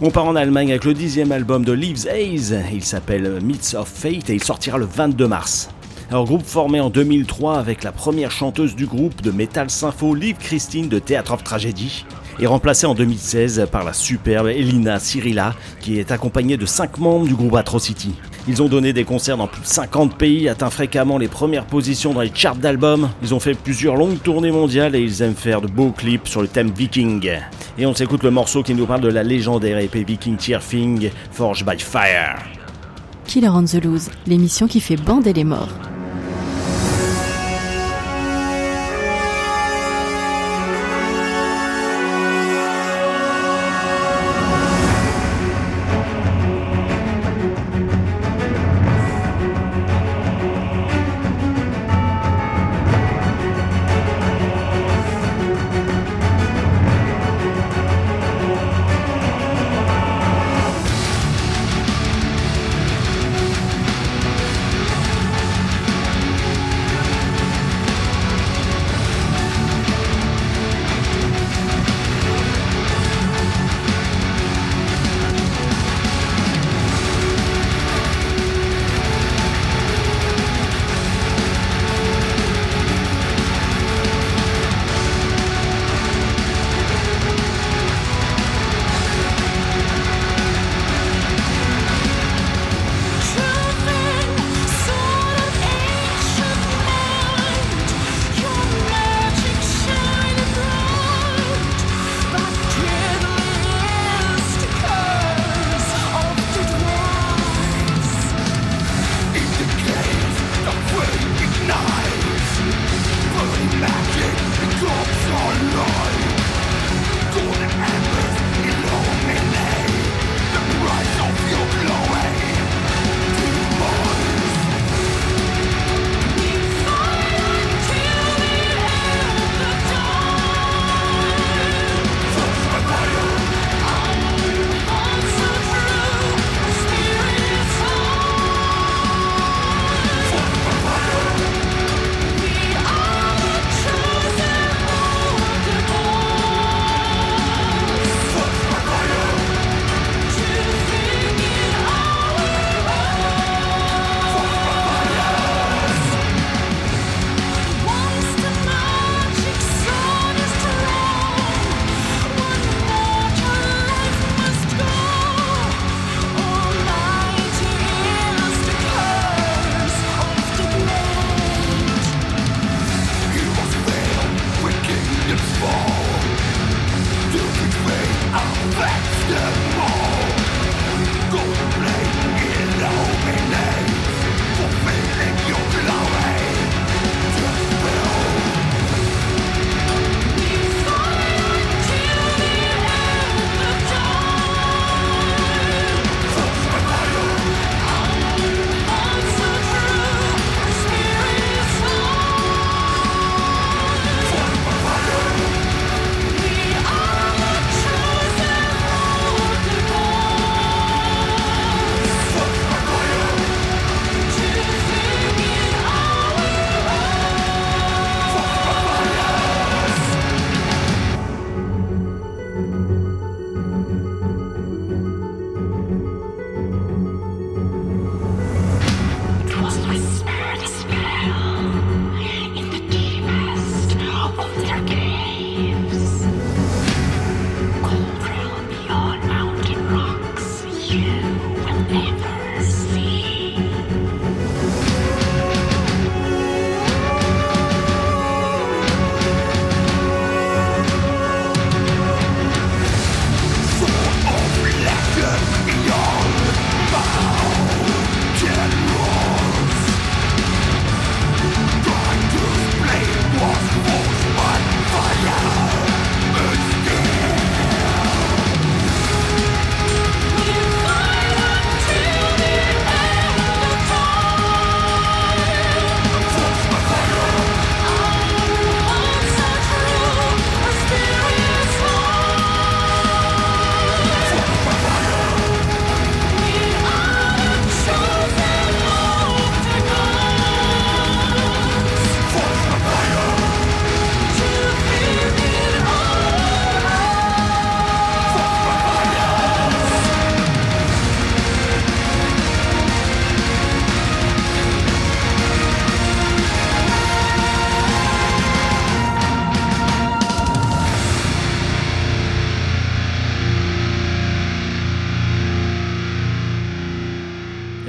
On 0.00 0.10
part 0.10 0.24
en 0.24 0.34
Allemagne 0.34 0.70
avec 0.70 0.84
le 0.84 0.94
dixième 0.94 1.30
album 1.30 1.64
de 1.64 1.70
Leaves 1.70 2.08
Haze. 2.08 2.56
Il 2.72 2.82
s'appelle 2.82 3.38
Myths 3.44 3.76
of 3.78 3.88
Fate 3.88 4.28
et 4.28 4.34
il 4.34 4.42
sortira 4.42 4.76
le 4.76 4.86
22 4.86 5.28
mars. 5.28 5.68
Alors, 6.10 6.26
groupe 6.26 6.44
formé 6.44 6.80
en 6.80 6.90
2003 6.90 7.58
avec 7.58 7.82
la 7.82 7.90
première 7.90 8.30
chanteuse 8.30 8.76
du 8.76 8.86
groupe 8.86 9.22
de 9.22 9.30
metal 9.30 9.70
sympho 9.70 10.14
Liv 10.14 10.36
Christine 10.38 10.88
de 10.88 10.98
Theatre 10.98 11.32
of 11.32 11.42
Tragedy 11.42 12.04
et 12.38 12.46
remplacé 12.46 12.86
en 12.86 12.94
2016 12.94 13.68
par 13.72 13.84
la 13.84 13.92
superbe 13.92 14.48
Elina 14.48 14.98
Cyrilla 14.98 15.54
qui 15.80 15.98
est 15.98 16.12
accompagnée 16.12 16.56
de 16.56 16.66
5 16.66 16.98
membres 16.98 17.26
du 17.26 17.34
groupe 17.34 17.54
Atrocity. 17.56 18.14
Ils 18.46 18.62
ont 18.62 18.68
donné 18.68 18.92
des 18.92 19.04
concerts 19.04 19.38
dans 19.38 19.46
plus 19.46 19.62
de 19.62 19.66
50 19.66 20.18
pays, 20.18 20.48
atteint 20.48 20.68
fréquemment 20.68 21.16
les 21.16 21.28
premières 21.28 21.64
positions 21.64 22.12
dans 22.12 22.20
les 22.20 22.32
charts 22.34 22.56
d'albums. 22.56 23.08
Ils 23.22 23.34
ont 23.34 23.40
fait 23.40 23.54
plusieurs 23.54 23.96
longues 23.96 24.20
tournées 24.22 24.50
mondiales 24.50 24.94
et 24.94 25.00
ils 25.00 25.22
aiment 25.22 25.34
faire 25.34 25.62
de 25.62 25.68
beaux 25.68 25.92
clips 25.92 26.28
sur 26.28 26.42
le 26.42 26.48
thème 26.48 26.70
viking. 26.70 27.30
Et 27.78 27.86
on 27.86 27.94
s'écoute 27.94 28.22
le 28.22 28.30
morceau 28.30 28.62
qui 28.62 28.74
nous 28.74 28.86
parle 28.86 29.00
de 29.00 29.08
la 29.08 29.22
légendaire 29.22 29.78
épée 29.78 30.04
viking 30.04 30.36
Tyrfing, 30.36 31.10
Forged 31.30 31.66
by 31.66 31.78
Fire. 31.78 32.36
Killer 33.26 33.48
on 33.48 33.64
the 33.64 33.82
Loose, 33.82 34.10
l'émission 34.26 34.66
qui 34.66 34.80
fait 34.80 34.96
bander 34.96 35.32
les 35.32 35.44
morts. 35.44 35.72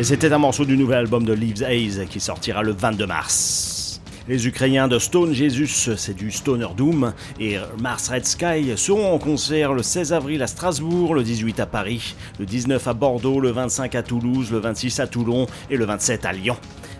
C'était 0.05 0.31
un 0.31 0.37
morceau 0.37 0.65
du 0.65 0.77
nouvel 0.77 0.99
album 0.99 1.25
de 1.25 1.33
Leaves 1.33 1.63
Haze 1.63 2.05
qui 2.07 2.19
sortira 2.19 2.61
le 2.61 2.73
22 2.73 3.07
mars. 3.07 3.99
Les 4.27 4.45
Ukrainiens 4.45 4.87
de 4.87 4.99
Stone 4.99 5.33
Jesus, 5.33 5.95
c'est 5.97 6.13
du 6.13 6.29
Stoner 6.29 6.67
Doom, 6.77 7.11
et 7.39 7.57
Mars 7.81 8.09
Red 8.09 8.23
Sky 8.23 8.73
seront 8.75 9.11
en 9.11 9.17
concert 9.17 9.73
le 9.73 9.81
16 9.81 10.13
avril 10.13 10.43
à 10.43 10.47
Strasbourg, 10.47 11.15
le 11.15 11.23
18 11.23 11.59
à 11.59 11.65
Paris, 11.65 12.13
le 12.39 12.45
19 12.45 12.87
à 12.87 12.93
Bordeaux, 12.93 13.39
le 13.39 13.49
25 13.49 13.95
à 13.95 14.03
Toulouse, 14.03 14.51
le 14.51 14.59
26 14.59 14.99
à 14.99 15.07
Toulon 15.07 15.47
et 15.71 15.77
le 15.77 15.85
27 15.85 16.23
à 16.25 16.33
Lyon. 16.33 16.57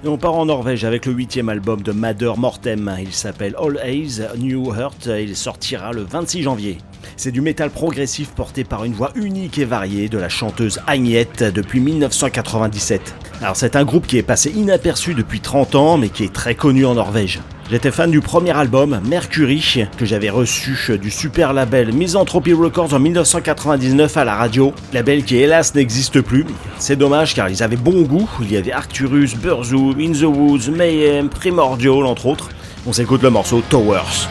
On 0.08 0.18
part 0.18 0.36
en 0.36 0.46
Norvège 0.46 0.86
avec 0.86 1.08
le 1.08 1.14
huitième 1.14 1.50
album 1.50 1.82
de 1.82 1.92
Mader 1.92 2.34
Mortem. 2.38 2.96
Il 3.02 3.12
s'appelle 3.12 3.56
All 3.60 3.80
Haze 3.80 4.28
New 4.38 4.72
Heart. 4.72 5.10
Il 5.20 5.36
sortira 5.36 5.94
le 5.94 6.04
26 6.04 6.44
janvier. 6.44 6.78
C'est 7.18 7.32
du 7.32 7.42
métal 7.42 7.72
progressif 7.72 8.30
porté 8.30 8.64
par 8.64 8.86
une 8.86 8.94
voix 8.94 9.12
unique 9.16 9.58
et 9.58 9.66
variée 9.66 10.08
de 10.08 10.20
la 10.20 10.30
chanteuse 10.30 10.80
Agnette 10.86 11.44
depuis 11.44 11.80
1997. 11.80 13.16
Alors 13.42 13.56
c'est 13.56 13.76
un 13.76 13.84
groupe 13.84 14.06
qui 14.06 14.20
est 14.20 14.24
passé 14.24 14.52
inaperçu 14.52 15.16
depuis 15.16 15.40
30 15.40 15.74
ans 15.74 15.98
mais 15.98 16.10
qui 16.10 16.24
est 16.24 16.34
très 16.34 16.54
connu 16.54 16.86
en 16.86 16.94
Norvège. 16.94 17.40
J'étais 17.68 17.90
fan 17.90 18.12
du 18.12 18.22
premier 18.22 18.52
album, 18.52 19.02
Mercury, 19.10 19.88
que 19.98 20.06
j'avais 20.06 20.30
reçu 20.30 20.78
du 21.00 21.10
super 21.10 21.52
label 21.52 21.92
Misanthropy 21.94 22.54
Records 22.54 22.94
en 22.94 23.00
1999 23.00 24.18
à 24.18 24.24
la 24.24 24.36
radio, 24.36 24.72
label 24.94 25.24
qui 25.24 25.38
hélas 25.38 25.74
n'existe 25.74 26.22
plus. 26.22 26.46
C'est 26.78 26.96
dommage 26.96 27.34
car 27.34 27.50
ils 27.50 27.64
avaient 27.64 27.76
bon 27.76 28.04
goût, 28.04 28.30
il 28.42 28.52
y 28.52 28.58
avait 28.58 28.72
Arcturus, 28.72 29.36
Burzoo, 29.36 29.96
In 30.00 30.12
the 30.12 30.26
Woods, 30.26 30.70
Mayhem, 30.70 31.28
Primordial 31.28 32.06
entre 32.06 32.28
autres. 32.28 32.50
On 32.86 32.94
s'écoute 32.94 33.24
le 33.24 33.32
morceau 33.32 33.64
Towers. 33.68 34.30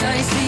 I 0.00 0.22
swear 0.22 0.47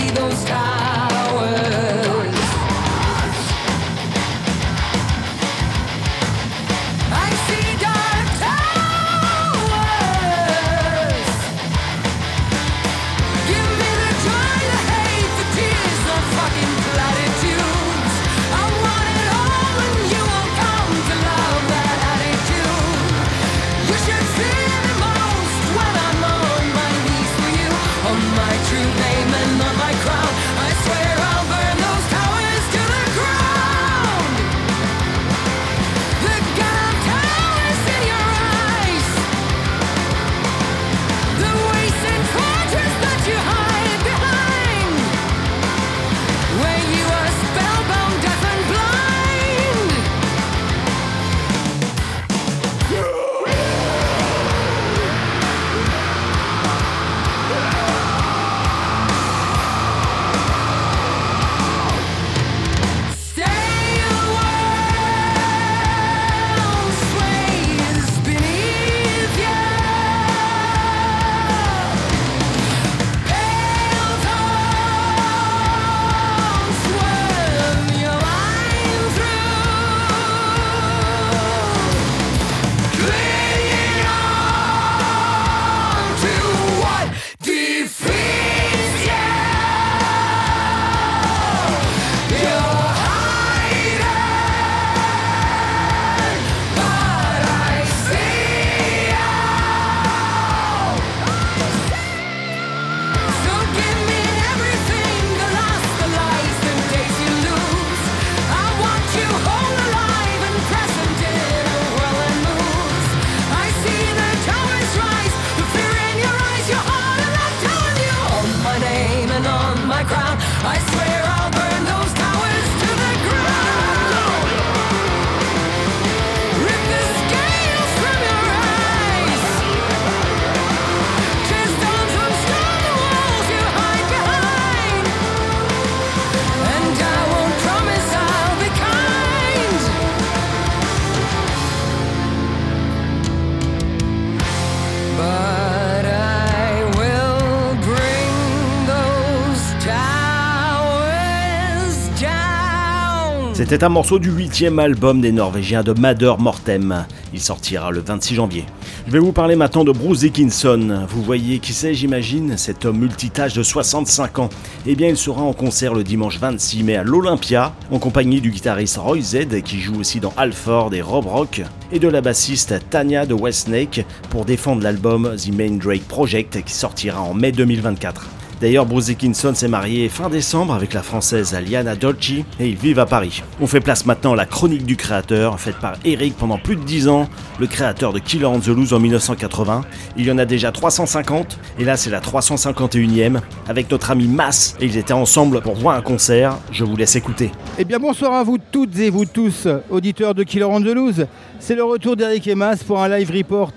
C'était 153.71 153.85
un 153.85 153.89
morceau 153.89 154.19
du 154.19 154.33
huitième 154.33 154.81
album 154.81 155.21
des 155.21 155.31
Norvégiens 155.31 155.85
de 155.85 155.93
Mader 155.93 156.35
Mortem. 156.41 157.07
Il 157.33 157.41
sortira 157.41 157.93
le 157.93 158.01
26 158.01 158.35
janvier. 158.35 158.65
Je 159.07 159.13
vais 159.13 159.21
vous 159.21 159.31
parler 159.31 159.55
maintenant 159.55 159.85
de 159.85 159.93
Bruce 159.93 160.19
Dickinson. 160.19 161.07
Vous 161.09 161.23
voyez 161.23 161.61
qui 161.61 161.73
c'est, 161.73 161.95
j'imagine? 161.95 162.57
Cet 162.57 162.85
homme 162.85 162.99
multitâche 162.99 163.55
de 163.55 163.63
65 163.63 164.41
ans. 164.41 164.49
Eh 164.87 164.97
bien, 164.97 165.07
il 165.07 165.17
sera 165.17 165.43
en 165.43 165.53
concert 165.53 165.95
le 165.95 166.03
dimanche 166.03 166.41
26 166.41 166.83
mai 166.83 166.97
à 166.97 167.05
l'Olympia, 167.05 167.73
en 167.93 168.01
compagnie 168.01 168.41
du 168.41 168.51
guitariste 168.51 168.97
Roy 168.97 169.21
Z, 169.21 169.63
qui 169.63 169.79
joue 169.79 170.01
aussi 170.01 170.19
dans 170.19 170.33
Alford 170.37 170.93
et 170.93 171.01
Rob 171.01 171.27
Rock, 171.27 171.63
et 171.93 172.01
de 172.01 172.09
la 172.09 172.23
bassiste 172.23 172.75
Tanya 172.91 173.25
de 173.25 173.35
Westsnake 173.35 174.05
pour 174.31 174.47
défendre 174.47 174.83
l'album 174.83 175.37
The 175.37 175.57
Main 175.57 175.77
Drake 175.77 176.09
Project 176.09 176.65
qui 176.65 176.75
sortira 176.75 177.21
en 177.21 177.35
mai 177.35 177.53
2024. 177.53 178.40
D'ailleurs, 178.61 178.85
Bruce 178.85 179.07
Dickinson 179.07 179.55
s'est 179.55 179.69
marié 179.69 180.11
fin 180.11 180.29
décembre 180.29 180.75
avec 180.75 180.93
la 180.93 181.03
française 181.03 181.55
Aliana 181.55 181.97
Dolci 181.97 182.45
et 182.61 182.69
ils 182.69 182.77
vivent 182.77 182.99
à 182.99 183.07
Paris. 183.07 183.43
On 183.59 183.67
fait 183.67 183.81
place 183.81 184.05
maintenant 184.05 184.35
à 184.35 184.37
la 184.37 184.45
chronique 184.45 184.85
du 184.85 184.97
créateur, 184.97 185.59
faite 185.59 185.77
par 185.77 185.95
Eric 186.05 186.37
pendant 186.37 186.59
plus 186.59 186.77
de 186.77 186.83
10 186.83 187.09
ans, 187.09 187.27
le 187.59 187.67
créateur 187.67 188.13
de 188.13 188.19
Killer 188.19 188.45
on 188.45 188.61
the 188.61 188.67
Loose 188.67 188.93
en 188.93 188.99
1980. 189.01 189.81
Il 190.19 190.27
y 190.27 190.31
en 190.31 190.37
a 190.37 190.45
déjà 190.45 190.73
350 190.73 191.59
et 191.79 191.85
là 191.85 191.97
c'est 191.97 192.11
la 192.11 192.21
351e 192.21 193.41
avec 193.67 193.91
notre 193.91 194.11
ami 194.11 194.29
Mass 194.29 194.77
et 194.79 194.85
ils 194.85 194.99
étaient 194.99 195.15
ensemble 195.15 195.63
pour 195.63 195.77
voir 195.77 195.97
un 195.97 196.03
concert. 196.03 196.59
Je 196.71 196.85
vous 196.85 196.97
laisse 196.97 197.17
écouter. 197.17 197.53
Eh 197.79 197.87
bien 197.87 197.99
bonsoir 197.99 198.35
à 198.35 198.45
vous 198.45 198.59
toutes 198.59 198.99
et 198.99 199.09
vous 199.09 199.25
tous, 199.25 199.69
auditeurs 199.89 200.35
de 200.35 200.43
Killer 200.43 200.65
on 200.65 200.83
the 200.83 200.95
Loose. 200.95 201.27
C'est 201.61 201.77
le 201.77 201.85
retour 201.85 202.15
d'Eric 202.15 202.47
et 202.47 202.55
Mas 202.55 202.85
pour 202.85 203.03
un 203.03 203.09
live 203.09 203.31
report 203.35 203.73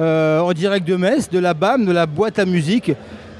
euh, 0.00 0.40
en 0.40 0.52
direct 0.52 0.88
de 0.88 0.96
Metz, 0.96 1.30
de 1.30 1.38
la 1.38 1.54
BAM, 1.54 1.84
de 1.84 1.92
la 1.92 2.06
boîte 2.06 2.40
à 2.40 2.46
musique. 2.46 2.90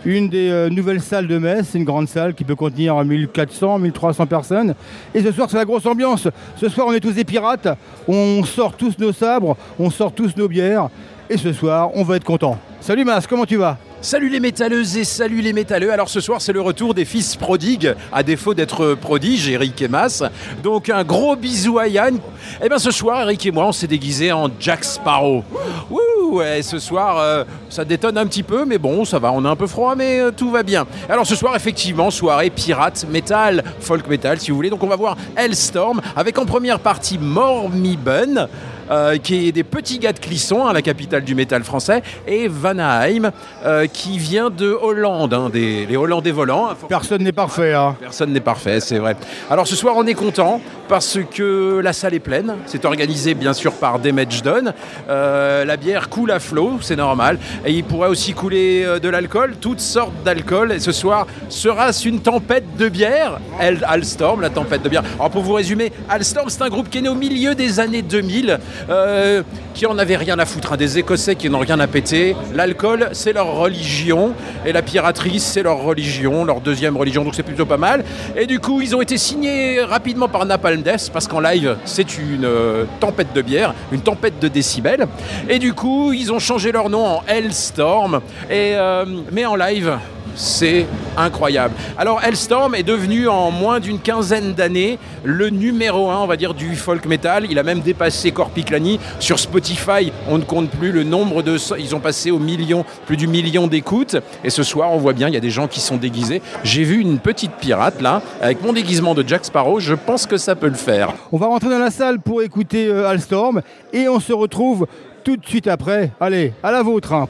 Une 0.06 0.28
des 0.28 0.50
euh, 0.50 0.68
nouvelles 0.68 1.00
salles 1.00 1.26
de 1.26 1.38
Metz, 1.38 1.68
c'est 1.70 1.78
une 1.78 1.84
grande 1.84 2.08
salle 2.08 2.34
qui 2.34 2.44
peut 2.44 2.54
contenir 2.54 3.02
1400, 3.02 3.78
1300 3.78 4.26
personnes. 4.26 4.74
Et 5.14 5.22
ce 5.22 5.32
soir, 5.32 5.48
c'est 5.50 5.56
la 5.56 5.64
grosse 5.64 5.86
ambiance. 5.86 6.28
Ce 6.56 6.68
soir, 6.68 6.88
on 6.88 6.92
est 6.92 7.00
tous 7.00 7.12
des 7.12 7.24
pirates. 7.24 7.68
On 8.06 8.44
sort 8.44 8.76
tous 8.76 8.98
nos 8.98 9.12
sabres, 9.12 9.56
on 9.78 9.88
sort 9.88 10.12
tous 10.12 10.36
nos 10.36 10.46
bières. 10.46 10.90
Et 11.30 11.38
ce 11.38 11.54
soir, 11.54 11.90
on 11.94 12.04
va 12.04 12.16
être 12.16 12.24
content. 12.24 12.58
Salut 12.80 13.04
Mas, 13.04 13.26
comment 13.26 13.46
tu 13.46 13.56
vas? 13.56 13.78
Salut 14.04 14.28
les 14.28 14.38
métalleuses 14.38 14.98
et 14.98 15.04
salut 15.04 15.40
les 15.40 15.54
métalleux. 15.54 15.90
Alors 15.90 16.10
ce 16.10 16.20
soir 16.20 16.42
c'est 16.42 16.52
le 16.52 16.60
retour 16.60 16.92
des 16.92 17.06
fils 17.06 17.36
prodigues, 17.36 17.94
à 18.12 18.22
défaut 18.22 18.52
d'être 18.52 18.94
prodiges, 18.96 19.48
Eric 19.48 19.80
et 19.80 19.88
Mas. 19.88 20.22
Donc 20.62 20.90
un 20.90 21.04
gros 21.04 21.36
bisou 21.36 21.78
à 21.78 21.88
Yann. 21.88 22.18
Et 22.62 22.68
bien 22.68 22.76
ce 22.76 22.90
soir 22.90 23.22
Eric 23.22 23.46
et 23.46 23.50
moi 23.50 23.64
on 23.66 23.72
s'est 23.72 23.86
déguisés 23.86 24.30
en 24.30 24.50
Jack 24.60 24.84
Sparrow. 24.84 25.42
Wouh 25.88 26.36
ouais, 26.36 26.60
ce 26.60 26.78
soir 26.78 27.16
euh, 27.16 27.44
ça 27.70 27.86
détonne 27.86 28.18
un 28.18 28.26
petit 28.26 28.42
peu 28.42 28.66
mais 28.66 28.76
bon 28.76 29.06
ça 29.06 29.18
va, 29.18 29.32
on 29.32 29.42
a 29.46 29.48
un 29.48 29.56
peu 29.56 29.66
froid 29.66 29.94
mais 29.96 30.20
euh, 30.20 30.30
tout 30.30 30.50
va 30.50 30.62
bien. 30.62 30.84
Alors 31.08 31.26
ce 31.26 31.34
soir 31.34 31.56
effectivement 31.56 32.10
soirée 32.10 32.50
pirate, 32.50 33.06
metal, 33.08 33.64
folk 33.80 34.06
metal 34.06 34.38
si 34.38 34.50
vous 34.50 34.56
voulez. 34.58 34.68
Donc 34.68 34.82
on 34.82 34.88
va 34.88 34.96
voir 34.96 35.16
Hellstorm 35.34 36.02
avec 36.14 36.38
en 36.38 36.44
première 36.44 36.80
partie 36.80 37.16
Mormibun. 37.16 38.48
Euh, 38.90 39.16
qui 39.16 39.48
est 39.48 39.52
des 39.52 39.64
petits 39.64 39.98
gars 39.98 40.12
de 40.12 40.18
Clisson, 40.18 40.66
hein, 40.66 40.72
la 40.72 40.82
capitale 40.82 41.24
du 41.24 41.34
métal 41.34 41.64
français, 41.64 42.02
et 42.26 42.48
Vanaheim, 42.48 43.30
euh, 43.64 43.86
qui 43.86 44.18
vient 44.18 44.50
de 44.50 44.72
Hollande, 44.72 45.32
hein, 45.32 45.48
des, 45.50 45.86
les 45.86 45.96
Hollandais 45.96 46.32
volants. 46.32 46.68
Personne 46.88 47.22
n'est 47.22 47.32
parfait. 47.32 47.72
Hein. 47.72 47.96
Personne 47.98 48.32
n'est 48.32 48.40
parfait, 48.40 48.80
c'est 48.80 48.98
vrai. 48.98 49.16
Alors 49.50 49.66
ce 49.66 49.74
soir, 49.76 49.94
on 49.96 50.06
est 50.06 50.14
content 50.14 50.60
parce 50.88 51.18
que 51.34 51.80
la 51.82 51.92
salle 51.94 52.12
est 52.14 52.18
pleine. 52.20 52.56
C'est 52.66 52.84
organisé 52.84 53.32
bien 53.34 53.54
sûr 53.54 53.72
par 53.72 53.98
Damage 53.98 54.42
Done. 54.42 54.74
Euh, 55.08 55.64
la 55.64 55.76
bière 55.78 56.10
coule 56.10 56.30
à 56.30 56.38
flot, 56.38 56.72
c'est 56.82 56.96
normal. 56.96 57.38
Et 57.64 57.72
il 57.72 57.84
pourrait 57.84 58.08
aussi 58.10 58.34
couler 58.34 58.82
euh, 58.84 58.98
de 58.98 59.08
l'alcool, 59.08 59.54
toutes 59.60 59.80
sortes 59.80 60.12
d'alcool. 60.24 60.72
Et 60.72 60.78
ce 60.80 60.92
soir, 60.92 61.26
sera-ce 61.48 62.06
une 62.06 62.20
tempête 62.20 62.76
de 62.76 62.88
bière 62.90 63.38
Al- 63.58 63.84
Alstorm, 63.88 64.42
la 64.42 64.50
tempête 64.50 64.82
de 64.82 64.88
bière. 64.90 65.02
Alors 65.14 65.30
pour 65.30 65.42
vous 65.42 65.54
résumer, 65.54 65.90
Alstorm, 66.10 66.50
c'est 66.50 66.62
un 66.62 66.68
groupe 66.68 66.90
qui 66.90 66.98
est 66.98 67.02
né 67.02 67.08
au 67.08 67.14
milieu 67.14 67.54
des 67.54 67.80
années 67.80 68.02
2000, 68.02 68.58
euh, 68.90 69.42
qui 69.74 69.86
en 69.86 69.98
avait 69.98 70.16
rien 70.16 70.38
à 70.38 70.46
foutre. 70.46 70.72
hein. 70.72 70.76
Des 70.76 70.98
Écossais 70.98 71.34
qui 71.36 71.50
n'ont 71.50 71.58
rien 71.58 71.80
à 71.80 71.86
péter. 71.86 72.36
L'alcool, 72.54 73.08
c'est 73.12 73.32
leur 73.32 73.54
religion. 73.54 74.32
Et 74.66 74.72
la 74.72 74.82
piraterie, 74.82 75.40
c'est 75.40 75.62
leur 75.62 75.78
religion, 75.78 76.44
leur 76.44 76.60
deuxième 76.60 76.96
religion. 76.96 77.24
Donc 77.24 77.34
c'est 77.34 77.42
plutôt 77.42 77.66
pas 77.66 77.76
mal. 77.76 78.04
Et 78.36 78.46
du 78.46 78.60
coup, 78.60 78.80
ils 78.80 78.94
ont 78.94 79.02
été 79.02 79.18
signés 79.18 79.80
rapidement 79.82 80.28
par 80.28 80.44
Napalm 80.46 80.82
Death, 80.82 81.10
parce 81.12 81.26
qu'en 81.28 81.40
live, 81.40 81.76
c'est 81.84 82.18
une 82.18 82.44
euh, 82.44 82.84
tempête 83.00 83.32
de 83.34 83.42
bière, 83.42 83.74
une 83.92 84.00
tempête 84.00 84.38
de 84.40 84.48
décibels. 84.48 85.06
Et 85.48 85.58
du 85.58 85.72
coup, 85.74 86.12
ils 86.12 86.32
ont 86.32 86.38
changé 86.38 86.72
leur 86.72 86.90
nom 86.90 87.04
en 87.06 87.22
Hellstorm. 87.26 88.20
Et, 88.50 88.74
euh, 88.74 89.04
mais 89.32 89.46
en 89.46 89.56
live, 89.56 89.98
c'est 90.34 90.86
incroyable. 91.16 91.74
Alors 91.98 92.22
Hellstorm 92.22 92.74
est 92.74 92.82
devenu 92.82 93.28
en 93.28 93.50
moins 93.50 93.80
d'une 93.80 93.98
quinzaine 93.98 94.54
d'années 94.54 94.98
le 95.22 95.50
numéro 95.50 96.10
un, 96.10 96.18
on 96.18 96.26
va 96.26 96.36
dire, 96.36 96.54
du 96.54 96.76
folk 96.76 97.06
metal. 97.06 97.46
Il 97.50 97.58
a 97.58 97.62
même 97.62 97.80
dépassé 97.80 98.30
Corpiclani. 98.30 99.00
Sur 99.20 99.38
Spotify, 99.38 100.12
on 100.28 100.38
ne 100.38 100.44
compte 100.44 100.70
plus 100.70 100.92
le 100.92 101.02
nombre 101.02 101.42
de... 101.42 101.56
Ils 101.78 101.94
ont 101.94 102.00
passé 102.00 102.30
au 102.30 102.38
million, 102.38 102.84
plus 103.06 103.16
du 103.16 103.26
million 103.26 103.66
d'écoutes. 103.66 104.16
Et 104.42 104.50
ce 104.50 104.62
soir, 104.62 104.92
on 104.92 104.98
voit 104.98 105.12
bien, 105.12 105.28
il 105.28 105.34
y 105.34 105.36
a 105.36 105.40
des 105.40 105.50
gens 105.50 105.68
qui 105.68 105.80
sont 105.80 105.96
déguisés. 105.96 106.42
J'ai 106.62 106.84
vu 106.84 107.00
une 107.00 107.18
petite 107.18 107.52
pirate 107.52 108.00
là, 108.00 108.22
avec 108.40 108.62
mon 108.62 108.72
déguisement 108.72 109.14
de 109.14 109.26
Jack 109.26 109.44
Sparrow. 109.44 109.80
Je 109.80 109.94
pense 109.94 110.26
que 110.26 110.36
ça 110.36 110.54
peut 110.54 110.68
le 110.68 110.74
faire. 110.74 111.14
On 111.32 111.38
va 111.38 111.46
rentrer 111.46 111.70
dans 111.70 111.78
la 111.78 111.90
salle 111.90 112.20
pour 112.20 112.42
écouter 112.42 112.86
euh, 112.88 113.08
Alstorm 113.08 113.62
et 113.92 114.08
on 114.08 114.20
se 114.20 114.32
retrouve 114.32 114.86
tout 115.22 115.36
de 115.36 115.46
suite 115.46 115.68
après. 115.68 116.12
Allez, 116.20 116.52
à 116.62 116.70
la 116.70 116.82
vôtre, 116.82 117.12
hein. 117.12 117.26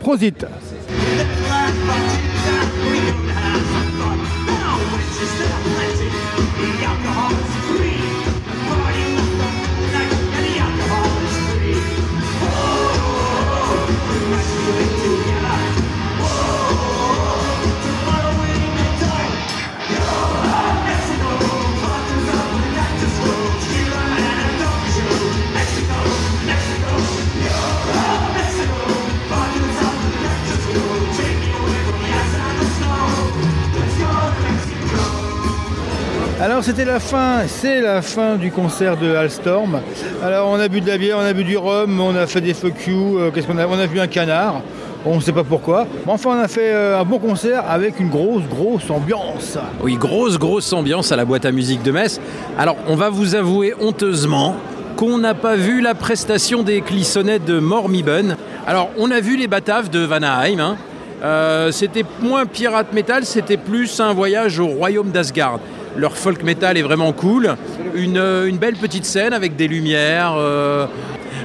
Alors 36.45 36.63
c'était 36.63 36.85
la 36.85 37.01
fin, 37.01 37.47
c'est 37.47 37.81
la 37.81 38.03
fin 38.03 38.37
du 38.37 38.51
concert 38.51 38.99
de 38.99 39.15
Alstorm. 39.15 39.81
Alors 40.23 40.51
on 40.51 40.61
a 40.61 40.69
bu 40.69 40.83
de 40.83 40.87
la 40.87 40.99
bière, 40.99 41.17
on 41.19 41.25
a 41.25 41.33
bu 41.33 41.43
du 41.43 41.57
rhum, 41.57 41.99
on 41.99 42.15
a 42.15 42.27
fait 42.27 42.43
des 42.43 42.53
fuck 42.53 42.87
you, 42.87 43.19
euh, 43.19 43.31
qu'est-ce 43.31 43.47
qu'on 43.47 43.57
a 43.57 43.67
On 43.67 43.79
a 43.79 43.87
vu 43.87 43.99
un 43.99 44.07
canard, 44.07 44.61
on 45.07 45.17
ne 45.17 45.21
sait 45.23 45.33
pas 45.33 45.43
pourquoi. 45.43 45.87
Enfin 46.07 46.31
on 46.37 46.43
a 46.43 46.47
fait 46.47 46.75
euh, 46.75 47.01
un 47.01 47.05
bon 47.05 47.19
concert 47.19 47.65
avec 47.67 47.99
une 47.99 48.11
grosse, 48.11 48.43
grosse 48.43 48.91
ambiance. 48.91 49.57
Oui, 49.83 49.97
grosse, 49.97 50.39
grosse 50.39 50.71
ambiance 50.75 51.13
à 51.13 51.17
la 51.17 51.25
boîte 51.25 51.47
à 51.47 51.51
musique 51.51 51.83
de 51.83 51.93
Metz. 51.93 52.21
Alors, 52.59 52.77
on 52.89 52.95
va 52.95 53.09
vous 53.09 53.35
avouer 53.35 53.73
honteusement 53.81 54.55
qu'on 54.97 55.17
n'a 55.17 55.33
pas 55.33 55.57
vu 55.57 55.81
la 55.81 55.95
prestation 55.95 56.63
des 56.63 56.83
clissonnets 56.83 57.39
de 57.39 57.59
Mormibun. 57.59 58.37
Alors, 58.67 58.91
on 58.99 59.11
a 59.11 59.21
vu 59.21 59.39
les 59.39 59.49
Bataves 59.49 59.89
de 59.89 60.01
Vanaheim. 60.01 60.61
hein. 60.61 60.77
Euh, 61.25 61.73
c'était 61.73 62.05
moins 62.21 62.45
pirate 62.45 62.93
metal, 62.93 63.25
c'était 63.25 63.57
plus 63.57 63.99
un 63.99 64.13
voyage 64.13 64.59
au 64.59 64.67
royaume 64.67 65.11
d'Asgard. 65.11 65.59
Leur 65.97 66.17
folk 66.17 66.43
metal 66.43 66.77
est 66.77 66.83
vraiment 66.83 67.13
cool. 67.13 67.57
Une, 67.95 68.19
euh, 68.19 68.51
belle 68.53 68.77
petite 68.77 69.05
scène 69.05 69.33
avec 69.33 69.57
des 69.57 69.69
lumières. 69.69 70.35
euh, 70.37 70.87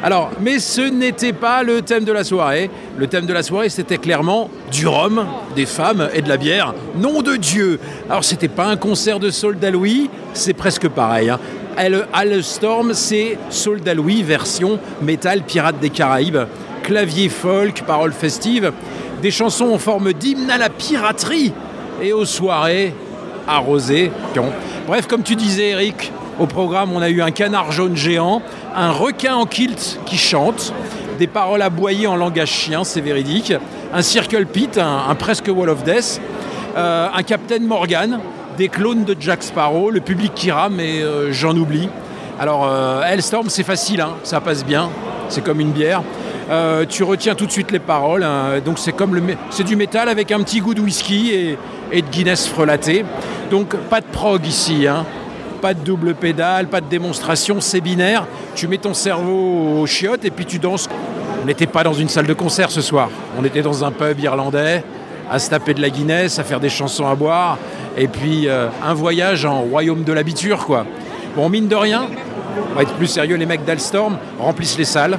alors, 0.01 0.31
mais 0.39 0.59
ce 0.59 0.81
n'était 0.81 1.33
pas 1.33 1.61
le 1.61 1.81
thème 1.81 2.05
de 2.05 2.11
la 2.13 2.23
soirée. 2.23 2.69
Le 2.97 3.07
thème 3.07 3.25
de 3.25 3.33
la 3.33 3.43
soirée, 3.43 3.69
c'était 3.69 3.97
clairement 3.97 4.49
du 4.71 4.87
rhum, 4.87 5.25
des 5.55 5.65
femmes 5.65 6.09
et 6.13 6.21
de 6.21 6.29
la 6.29 6.37
bière. 6.37 6.73
Nom 6.95 7.21
de 7.21 7.35
Dieu 7.35 7.79
Alors, 8.09 8.23
c'était 8.23 8.47
pas 8.47 8.67
un 8.67 8.77
concert 8.77 9.19
de 9.19 9.29
Louis, 9.69 10.09
c'est 10.33 10.53
presque 10.53 10.87
pareil. 10.87 11.29
Hein. 11.29 11.39
Alstorm, 12.13 12.93
c'est 12.93 13.37
Soldat 13.49 13.93
Louis 13.93 14.23
version 14.23 14.79
métal 15.01 15.43
pirate 15.43 15.79
des 15.79 15.89
Caraïbes. 15.89 16.39
Clavier 16.83 17.29
folk, 17.29 17.83
paroles 17.85 18.13
festives, 18.13 18.71
des 19.21 19.31
chansons 19.31 19.71
en 19.71 19.77
forme 19.77 20.13
d'hymne 20.13 20.49
à 20.49 20.57
la 20.57 20.69
piraterie 20.69 21.53
et 22.01 22.13
aux 22.13 22.25
soirées 22.25 22.93
arrosées. 23.49 24.11
Bref, 24.87 25.07
comme 25.07 25.23
tu 25.23 25.35
disais, 25.35 25.69
Eric, 25.69 26.11
au 26.39 26.45
programme, 26.45 26.91
on 26.93 27.01
a 27.01 27.09
eu 27.09 27.21
un 27.21 27.31
canard 27.31 27.71
jaune 27.71 27.95
géant, 27.95 28.41
un 28.75 28.91
requin 28.91 29.35
en 29.35 29.45
kilt 29.45 29.99
qui 30.05 30.17
chante, 30.17 30.73
des 31.17 31.27
paroles 31.27 31.61
aboyées 31.61 32.07
en 32.07 32.15
langage 32.15 32.51
chien, 32.51 32.83
c'est 32.83 33.01
véridique, 33.01 33.53
un 33.93 34.01
Circle 34.01 34.45
Pit, 34.45 34.77
un, 34.77 35.13
presque 35.15 35.49
Wall 35.53 35.69
of 35.69 35.83
Death, 35.83 36.21
euh, 36.77 37.07
un 37.13 37.23
Captain 37.23 37.59
Morgan, 37.59 38.19
des 38.57 38.69
clones 38.69 39.03
de 39.03 39.15
Jack 39.19 39.43
Sparrow, 39.43 39.89
le 39.89 39.99
public 39.99 40.33
qui 40.33 40.51
rame 40.51 40.79
et 40.79 41.01
euh, 41.01 41.31
j'en 41.31 41.55
oublie. 41.55 41.89
Alors, 42.39 42.65
euh, 42.65 43.03
Hellstorm, 43.03 43.49
c'est 43.49 43.63
facile, 43.63 43.99
hein, 43.99 44.11
ça 44.23 44.39
passe 44.39 44.63
bien, 44.63 44.89
c'est 45.27 45.43
comme 45.43 45.59
une 45.59 45.71
bière. 45.71 46.03
Euh, 46.49 46.85
tu 46.87 47.03
retiens 47.03 47.35
tout 47.35 47.45
de 47.45 47.51
suite 47.51 47.71
les 47.71 47.79
paroles, 47.79 48.23
hein, 48.23 48.59
donc 48.63 48.79
c'est 48.79 48.93
comme 48.93 49.13
le, 49.13 49.21
c'est 49.49 49.63
du 49.63 49.75
métal 49.75 50.09
avec 50.09 50.31
un 50.31 50.39
petit 50.39 50.61
goût 50.61 50.73
de 50.73 50.81
whisky 50.81 51.31
et, 51.31 51.57
et 51.91 52.01
de 52.01 52.07
Guinness 52.07 52.47
frelaté. 52.47 53.05
Donc 53.51 53.75
pas 53.75 54.01
de 54.01 54.05
prog 54.05 54.45
ici, 54.45 54.87
hein. 54.87 55.05
pas 55.61 55.73
de 55.73 55.79
double 55.79 56.15
pédale, 56.15 56.67
pas 56.67 56.81
de 56.81 56.87
démonstration, 56.87 57.61
c'est 57.61 57.81
binaire. 57.81 58.25
Tu 58.55 58.67
mets 58.67 58.77
ton 58.77 58.93
cerveau 58.93 59.81
au 59.81 59.85
chiottes 59.85 60.25
et 60.25 60.31
puis 60.31 60.45
tu 60.45 60.59
danses. 60.59 60.87
On 61.41 61.45
n'était 61.45 61.67
pas 61.67 61.83
dans 61.83 61.93
une 61.93 62.09
salle 62.09 62.27
de 62.27 62.33
concert 62.33 62.69
ce 62.69 62.81
soir. 62.81 63.09
On 63.39 63.45
était 63.45 63.61
dans 63.61 63.83
un 63.83 63.91
pub 63.91 64.19
irlandais, 64.19 64.83
à 65.31 65.39
se 65.39 65.49
taper 65.49 65.73
de 65.73 65.81
la 65.81 65.89
Guinness, 65.89 66.39
à 66.39 66.43
faire 66.43 66.59
des 66.59 66.69
chansons 66.69 67.07
à 67.07 67.15
boire, 67.15 67.57
et 67.97 68.07
puis 68.07 68.47
euh, 68.47 68.67
un 68.83 68.93
voyage 68.93 69.45
en 69.45 69.61
royaume 69.61 70.03
de 70.03 70.11
l'habiture, 70.11 70.65
quoi. 70.65 70.85
Bon, 71.35 71.47
mine 71.49 71.67
de 71.67 71.75
rien, 71.75 72.07
on 72.71 72.75
va 72.75 72.81
être 72.81 72.93
plus 72.93 73.07
sérieux, 73.07 73.35
les 73.35 73.45
mecs 73.45 73.63
d'Alstorm 73.63 74.17
remplissent 74.39 74.77
les 74.77 74.85
salles 74.85 75.17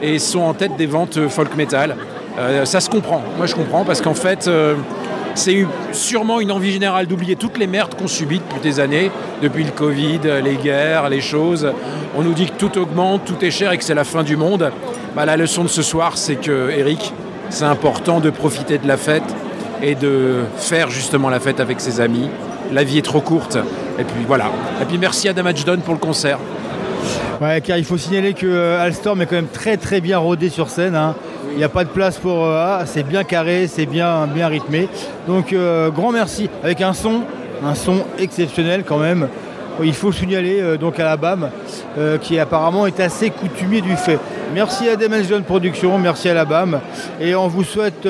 et 0.00 0.18
sont 0.18 0.40
en 0.40 0.54
tête 0.54 0.76
des 0.76 0.86
ventes 0.86 1.16
euh, 1.16 1.28
folk 1.28 1.56
metal. 1.56 1.96
Euh, 2.38 2.64
ça 2.64 2.80
se 2.80 2.88
comprend. 2.88 3.22
Moi, 3.36 3.46
je 3.46 3.54
comprends 3.54 3.84
parce 3.84 4.00
qu'en 4.00 4.14
fait, 4.14 4.48
c'est 5.34 5.66
sûrement 5.92 6.40
une 6.40 6.52
envie 6.52 6.72
générale 6.72 7.06
d'oublier 7.06 7.36
toutes 7.36 7.58
les 7.58 7.66
merdes 7.66 7.94
qu'on 7.94 8.08
subit 8.08 8.38
depuis 8.40 8.60
des 8.60 8.80
années, 8.80 9.10
depuis 9.42 9.64
le 9.64 9.70
Covid, 9.70 10.20
les 10.42 10.56
guerres, 10.56 11.08
les 11.08 11.20
choses. 11.20 11.72
On 12.16 12.22
nous 12.22 12.34
dit 12.34 12.46
que 12.46 12.52
tout 12.58 12.78
augmente, 12.78 13.24
tout 13.24 13.42
est 13.44 13.50
cher 13.50 13.72
et 13.72 13.78
que 13.78 13.84
c'est 13.84 13.94
la 13.94 14.04
fin 14.04 14.22
du 14.22 14.36
monde. 14.36 14.70
Bah, 15.16 15.24
la 15.26 15.36
leçon 15.36 15.62
de 15.62 15.68
ce 15.68 15.82
soir, 15.82 16.16
c'est 16.16 16.36
que, 16.36 16.70
Eric, 16.70 17.12
c'est 17.50 17.64
important 17.64 18.20
de 18.20 18.30
profiter 18.30 18.78
de 18.78 18.86
la 18.88 18.96
fête 18.96 19.22
et 19.82 19.94
de 19.94 20.40
faire 20.56 20.90
justement 20.90 21.28
la 21.28 21.40
fête 21.40 21.60
avec 21.60 21.80
ses 21.80 22.00
amis. 22.00 22.28
La 22.72 22.84
vie 22.84 22.98
est 22.98 23.02
trop 23.02 23.20
courte. 23.20 23.58
Et 23.98 24.04
puis 24.04 24.24
voilà. 24.26 24.46
Et 24.80 24.84
puis 24.84 24.96
merci 24.98 25.28
à 25.28 25.32
Damage 25.32 25.64
Done 25.64 25.80
pour 25.80 25.94
le 25.94 26.00
concert. 26.00 26.38
Car 27.64 27.76
il 27.76 27.84
faut 27.84 27.98
signaler 27.98 28.34
que 28.34 28.46
euh, 28.46 28.80
Alstorm 28.80 29.20
est 29.20 29.26
quand 29.26 29.34
même 29.34 29.48
très 29.52 29.76
très 29.76 30.00
bien 30.00 30.18
rodé 30.18 30.48
sur 30.48 30.70
scène. 30.70 30.94
hein. 30.94 31.16
Il 31.52 31.58
n'y 31.58 31.64
a 31.64 31.68
pas 31.68 31.84
de 31.84 31.90
place 31.90 32.16
pour. 32.16 32.46
euh, 32.46 32.78
ah, 32.80 32.84
c'est 32.86 33.02
bien 33.02 33.24
carré, 33.24 33.66
c'est 33.66 33.84
bien, 33.84 34.26
bien 34.26 34.48
rythmé. 34.48 34.88
Donc 35.26 35.52
euh, 35.52 35.90
grand 35.90 36.10
merci. 36.10 36.48
Avec 36.62 36.80
un 36.80 36.94
son, 36.94 37.22
un 37.64 37.74
son 37.74 38.04
exceptionnel 38.18 38.84
quand 38.86 38.98
même. 38.98 39.28
Il 39.82 39.94
faut 39.94 40.12
signaler 40.12 40.60
euh, 40.60 40.76
donc 40.78 40.98
à 40.98 41.04
la 41.04 41.16
BAM, 41.16 41.50
qui 42.20 42.38
apparemment 42.38 42.86
est 42.86 43.00
assez 43.00 43.30
coutumier 43.30 43.80
du 43.80 43.96
fait. 43.96 44.18
Merci 44.54 44.88
à 44.88 44.96
Damage 44.96 45.26
John 45.28 45.42
Productions, 45.42 45.98
merci 45.98 46.28
à 46.28 46.34
la 46.34 46.44
BAM. 46.44 46.80
Et 47.20 47.34
on 47.34 47.48
vous 47.48 47.64
souhaite 47.64 48.06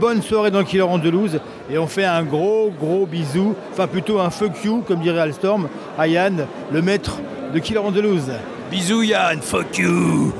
bonne 0.00 0.22
soirée 0.22 0.50
dans 0.50 0.64
Killer 0.64 0.82
Andalouse. 0.82 1.40
Et 1.70 1.78
on 1.78 1.86
fait 1.86 2.04
un 2.04 2.22
gros 2.24 2.72
gros 2.78 3.06
bisou, 3.06 3.54
enfin 3.72 3.86
plutôt 3.86 4.18
un 4.20 4.30
fuck 4.30 4.64
you, 4.64 4.82
comme 4.86 5.00
dirait 5.00 5.20
Alstorm, 5.20 5.68
à 5.96 6.08
Yann, 6.08 6.46
le 6.72 6.82
maître 6.82 7.18
de 7.54 7.58
Killer 7.60 7.78
Andalouse. 7.78 8.30
Bisous 8.70 9.02
Yann, 9.02 9.40
fuck 9.40 9.78
you 9.78 10.32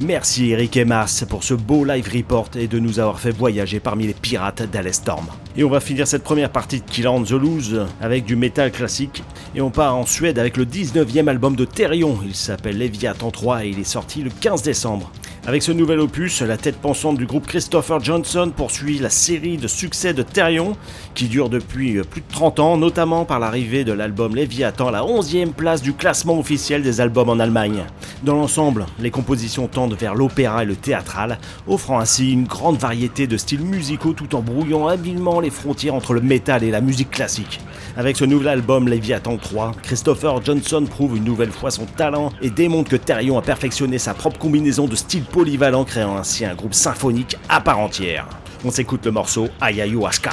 Merci 0.00 0.50
Eric 0.50 0.76
et 0.76 0.84
Mars 0.84 1.24
pour 1.24 1.44
ce 1.44 1.54
beau 1.54 1.84
live 1.84 2.10
report 2.12 2.50
et 2.56 2.66
de 2.66 2.80
nous 2.80 2.98
avoir 2.98 3.20
fait 3.20 3.30
voyager 3.30 3.78
parmi 3.78 4.08
les 4.08 4.12
pirates 4.12 4.68
d'Alestorm. 4.68 5.28
Et 5.56 5.62
on 5.62 5.70
va 5.70 5.78
finir 5.78 6.08
cette 6.08 6.24
première 6.24 6.50
partie 6.50 6.80
de 6.80 6.84
Killer 6.84 7.06
on 7.06 7.22
the 7.22 7.30
Loose 7.30 7.86
avec 8.00 8.24
du 8.24 8.34
métal 8.34 8.72
classique. 8.72 9.22
Et 9.54 9.60
on 9.60 9.70
part 9.70 9.94
en 9.94 10.04
Suède 10.04 10.40
avec 10.40 10.56
le 10.56 10.64
19e 10.64 11.28
album 11.28 11.54
de 11.54 11.64
Therion. 11.64 12.18
Il 12.26 12.34
s'appelle 12.34 12.76
Leviathan 12.76 13.30
3 13.30 13.66
et 13.66 13.68
il 13.68 13.78
est 13.78 13.84
sorti 13.84 14.22
le 14.22 14.30
15 14.30 14.62
décembre. 14.62 15.12
Avec 15.46 15.62
ce 15.62 15.72
nouvel 15.72 16.00
opus, 16.00 16.40
la 16.40 16.56
tête 16.56 16.78
pensante 16.78 17.18
du 17.18 17.26
groupe 17.26 17.46
Christopher 17.46 18.02
Johnson 18.02 18.50
poursuit 18.56 18.98
la 18.98 19.10
série 19.10 19.58
de 19.58 19.68
succès 19.68 20.14
de 20.14 20.22
Therion, 20.22 20.74
qui 21.14 21.26
dure 21.26 21.50
depuis 21.50 21.98
euh, 21.98 22.02
plus 22.02 22.22
de 22.22 22.32
30 22.32 22.60
ans, 22.60 22.76
notamment 22.78 23.26
par 23.26 23.40
l'arrivée 23.40 23.84
de 23.84 23.92
l'album 23.92 24.34
Léviathan 24.34 24.88
à 24.88 24.90
la 24.90 25.02
11e 25.02 25.52
place 25.52 25.82
du 25.82 25.92
classement 25.92 26.38
officiel 26.38 26.82
des 26.82 27.02
albums 27.02 27.28
en 27.28 27.40
Allemagne. 27.40 27.84
Dans 28.22 28.36
l'ensemble, 28.36 28.86
les 28.98 29.10
compositions 29.10 29.68
tendent 29.68 29.92
vers 29.92 30.14
l'opéra 30.14 30.62
et 30.62 30.66
le 30.66 30.76
théâtral, 30.76 31.38
offrant 31.66 32.00
ainsi 32.00 32.32
une 32.32 32.44
grande 32.44 32.78
variété 32.78 33.26
de 33.26 33.36
styles 33.36 33.60
musicaux 33.60 34.14
tout 34.14 34.34
en 34.34 34.40
brouillant 34.40 34.88
habilement 34.88 35.40
les 35.40 35.50
frontières 35.50 35.94
entre 35.94 36.14
le 36.14 36.22
métal 36.22 36.64
et 36.64 36.70
la 36.70 36.80
musique 36.80 37.10
classique. 37.10 37.60
Avec 37.98 38.16
ce 38.16 38.24
nouvel 38.24 38.48
album 38.48 38.88
Léviathan 38.88 39.36
3, 39.36 39.72
Christopher 39.82 40.42
Johnson 40.42 40.86
prouve 40.88 41.18
une 41.18 41.24
nouvelle 41.24 41.52
fois 41.52 41.70
son 41.70 41.84
talent 41.84 42.32
et 42.40 42.48
démontre 42.48 42.90
que 42.90 42.96
Therion 42.96 43.38
a 43.38 43.42
perfectionné 43.42 43.98
sa 43.98 44.14
propre 44.14 44.38
combinaison 44.38 44.86
de 44.86 44.96
styles 44.96 45.22
polyvalents, 45.34 45.84
créant 45.84 46.16
ainsi 46.16 46.44
un 46.44 46.54
groupe 46.54 46.74
symphonique 46.74 47.36
à 47.48 47.60
part 47.60 47.80
entière. 47.80 48.28
On 48.64 48.70
s'écoute 48.70 49.04
le 49.04 49.10
morceau. 49.10 49.48
Ayahuasca 49.60 50.30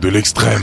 de 0.00 0.08
l'extrême. 0.08 0.62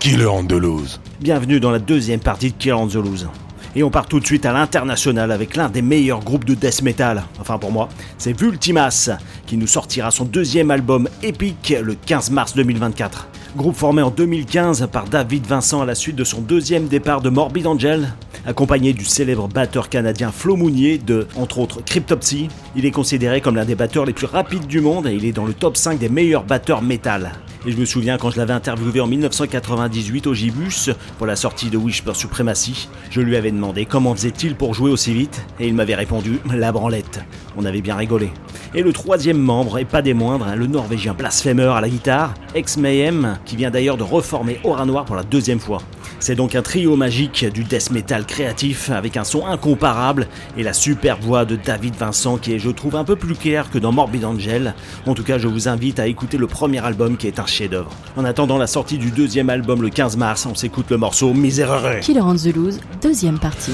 Killer 0.00 0.26
Andalouse. 0.26 0.98
Bienvenue 1.20 1.60
dans 1.60 1.70
la 1.70 1.78
deuxième 1.78 2.18
partie 2.18 2.50
de 2.50 2.56
Kill 2.56 2.74
on 2.74 2.88
the 2.88 2.94
Loose. 2.94 3.28
Et 3.76 3.84
on 3.84 3.90
part 3.90 4.06
tout 4.06 4.18
de 4.18 4.26
suite 4.26 4.44
à 4.44 4.52
l'international 4.52 5.30
avec 5.30 5.54
l'un 5.54 5.68
des 5.68 5.82
meilleurs 5.82 6.18
groupes 6.24 6.44
de 6.44 6.54
death 6.54 6.82
metal, 6.82 7.22
enfin 7.40 7.58
pour 7.58 7.70
moi, 7.70 7.88
c'est 8.16 8.36
Vultimas, 8.36 9.10
qui 9.46 9.56
nous 9.56 9.68
sortira 9.68 10.10
son 10.10 10.24
deuxième 10.24 10.72
album 10.72 11.08
Epic 11.22 11.72
le 11.80 11.94
15 11.94 12.32
mars 12.32 12.56
2024. 12.56 13.28
Groupe 13.56 13.76
formé 13.76 14.02
en 14.02 14.10
2015 14.10 14.88
par 14.90 15.04
David 15.04 15.46
Vincent 15.46 15.82
à 15.82 15.86
la 15.86 15.94
suite 15.94 16.16
de 16.16 16.24
son 16.24 16.40
deuxième 16.40 16.88
départ 16.88 17.20
de 17.20 17.30
Morbid 17.30 17.68
Angel, 17.68 18.14
accompagné 18.46 18.94
du 18.94 19.04
célèbre 19.04 19.46
batteur 19.46 19.88
canadien 19.88 20.32
Flo 20.32 20.56
Mounier 20.56 20.98
de, 20.98 21.28
entre 21.36 21.60
autres, 21.60 21.84
Cryptopsy. 21.84 22.48
Il 22.74 22.84
est 22.84 22.90
considéré 22.90 23.40
comme 23.40 23.54
l'un 23.54 23.64
des 23.64 23.76
batteurs 23.76 24.06
les 24.06 24.12
plus 24.12 24.26
rapides 24.26 24.66
du 24.66 24.80
monde 24.80 25.06
et 25.06 25.14
il 25.14 25.24
est 25.24 25.30
dans 25.30 25.46
le 25.46 25.54
top 25.54 25.76
5 25.76 26.00
des 26.00 26.08
meilleurs 26.08 26.42
batteurs 26.42 26.82
metal. 26.82 27.30
Et 27.68 27.70
je 27.70 27.76
me 27.76 27.84
souviens 27.84 28.16
quand 28.16 28.30
je 28.30 28.38
l'avais 28.38 28.54
interviewé 28.54 28.98
en 29.02 29.06
1998 29.06 30.26
au 30.26 30.32
Gibus 30.32 30.88
pour 31.18 31.26
la 31.26 31.36
sortie 31.36 31.68
de 31.68 31.76
Whisper 31.76 32.14
Supremacy, 32.14 32.88
je 33.10 33.20
lui 33.20 33.36
avais 33.36 33.50
demandé 33.50 33.84
comment 33.84 34.14
faisait-il 34.14 34.54
pour 34.54 34.72
jouer 34.72 34.90
aussi 34.90 35.12
vite 35.12 35.44
et 35.60 35.68
il 35.68 35.74
m'avait 35.74 35.94
répondu 35.94 36.40
la 36.50 36.72
branlette. 36.72 37.20
On 37.58 37.66
avait 37.66 37.82
bien 37.82 37.94
rigolé. 37.94 38.30
Et 38.74 38.82
le 38.82 38.94
troisième 38.94 39.36
membre, 39.36 39.76
et 39.76 39.84
pas 39.84 40.00
des 40.00 40.14
moindres, 40.14 40.48
hein, 40.48 40.56
le 40.56 40.66
norvégien 40.66 41.12
Blasphemer 41.12 41.74
à 41.76 41.82
la 41.82 41.90
guitare, 41.90 42.32
ex-Mayhem, 42.54 43.38
qui 43.44 43.56
vient 43.56 43.70
d'ailleurs 43.70 43.98
de 43.98 44.02
reformer 44.02 44.60
Aura 44.64 44.86
Noir 44.86 45.04
pour 45.04 45.16
la 45.16 45.22
deuxième 45.22 45.60
fois. 45.60 45.82
C'est 46.20 46.34
donc 46.34 46.54
un 46.54 46.62
trio 46.62 46.96
magique 46.96 47.46
du 47.52 47.62
death 47.62 47.90
metal 47.90 48.26
créatif 48.26 48.90
avec 48.90 49.16
un 49.16 49.24
son 49.24 49.46
incomparable 49.46 50.26
et 50.56 50.62
la 50.62 50.72
superbe 50.72 51.22
voix 51.22 51.44
de 51.44 51.56
David 51.56 51.94
Vincent 51.94 52.38
qui 52.38 52.54
est 52.54 52.58
je 52.58 52.70
trouve 52.70 52.96
un 52.96 53.04
peu 53.04 53.14
plus 53.14 53.34
clair 53.34 53.70
que 53.70 53.78
dans 53.78 53.92
Morbid 53.92 54.24
Angel. 54.24 54.74
En 55.06 55.14
tout 55.14 55.22
cas 55.22 55.38
je 55.38 55.46
vous 55.46 55.68
invite 55.68 56.00
à 56.00 56.06
écouter 56.06 56.36
le 56.36 56.48
premier 56.48 56.84
album 56.84 57.16
qui 57.16 57.28
est 57.28 57.38
un 57.38 57.46
chef-d'œuvre. 57.46 57.90
En 58.16 58.24
attendant 58.24 58.58
la 58.58 58.66
sortie 58.66 58.98
du 58.98 59.10
deuxième 59.10 59.48
album 59.48 59.80
le 59.80 59.90
15 59.90 60.16
mars, 60.16 60.46
on 60.46 60.54
s'écoute 60.54 60.86
le 60.90 60.96
morceau 60.96 61.32
Miserere. 61.32 62.00
Killer 62.00 62.20
on 62.20 62.34
the 62.34 62.52
deuxième 63.00 63.38
partie. 63.38 63.72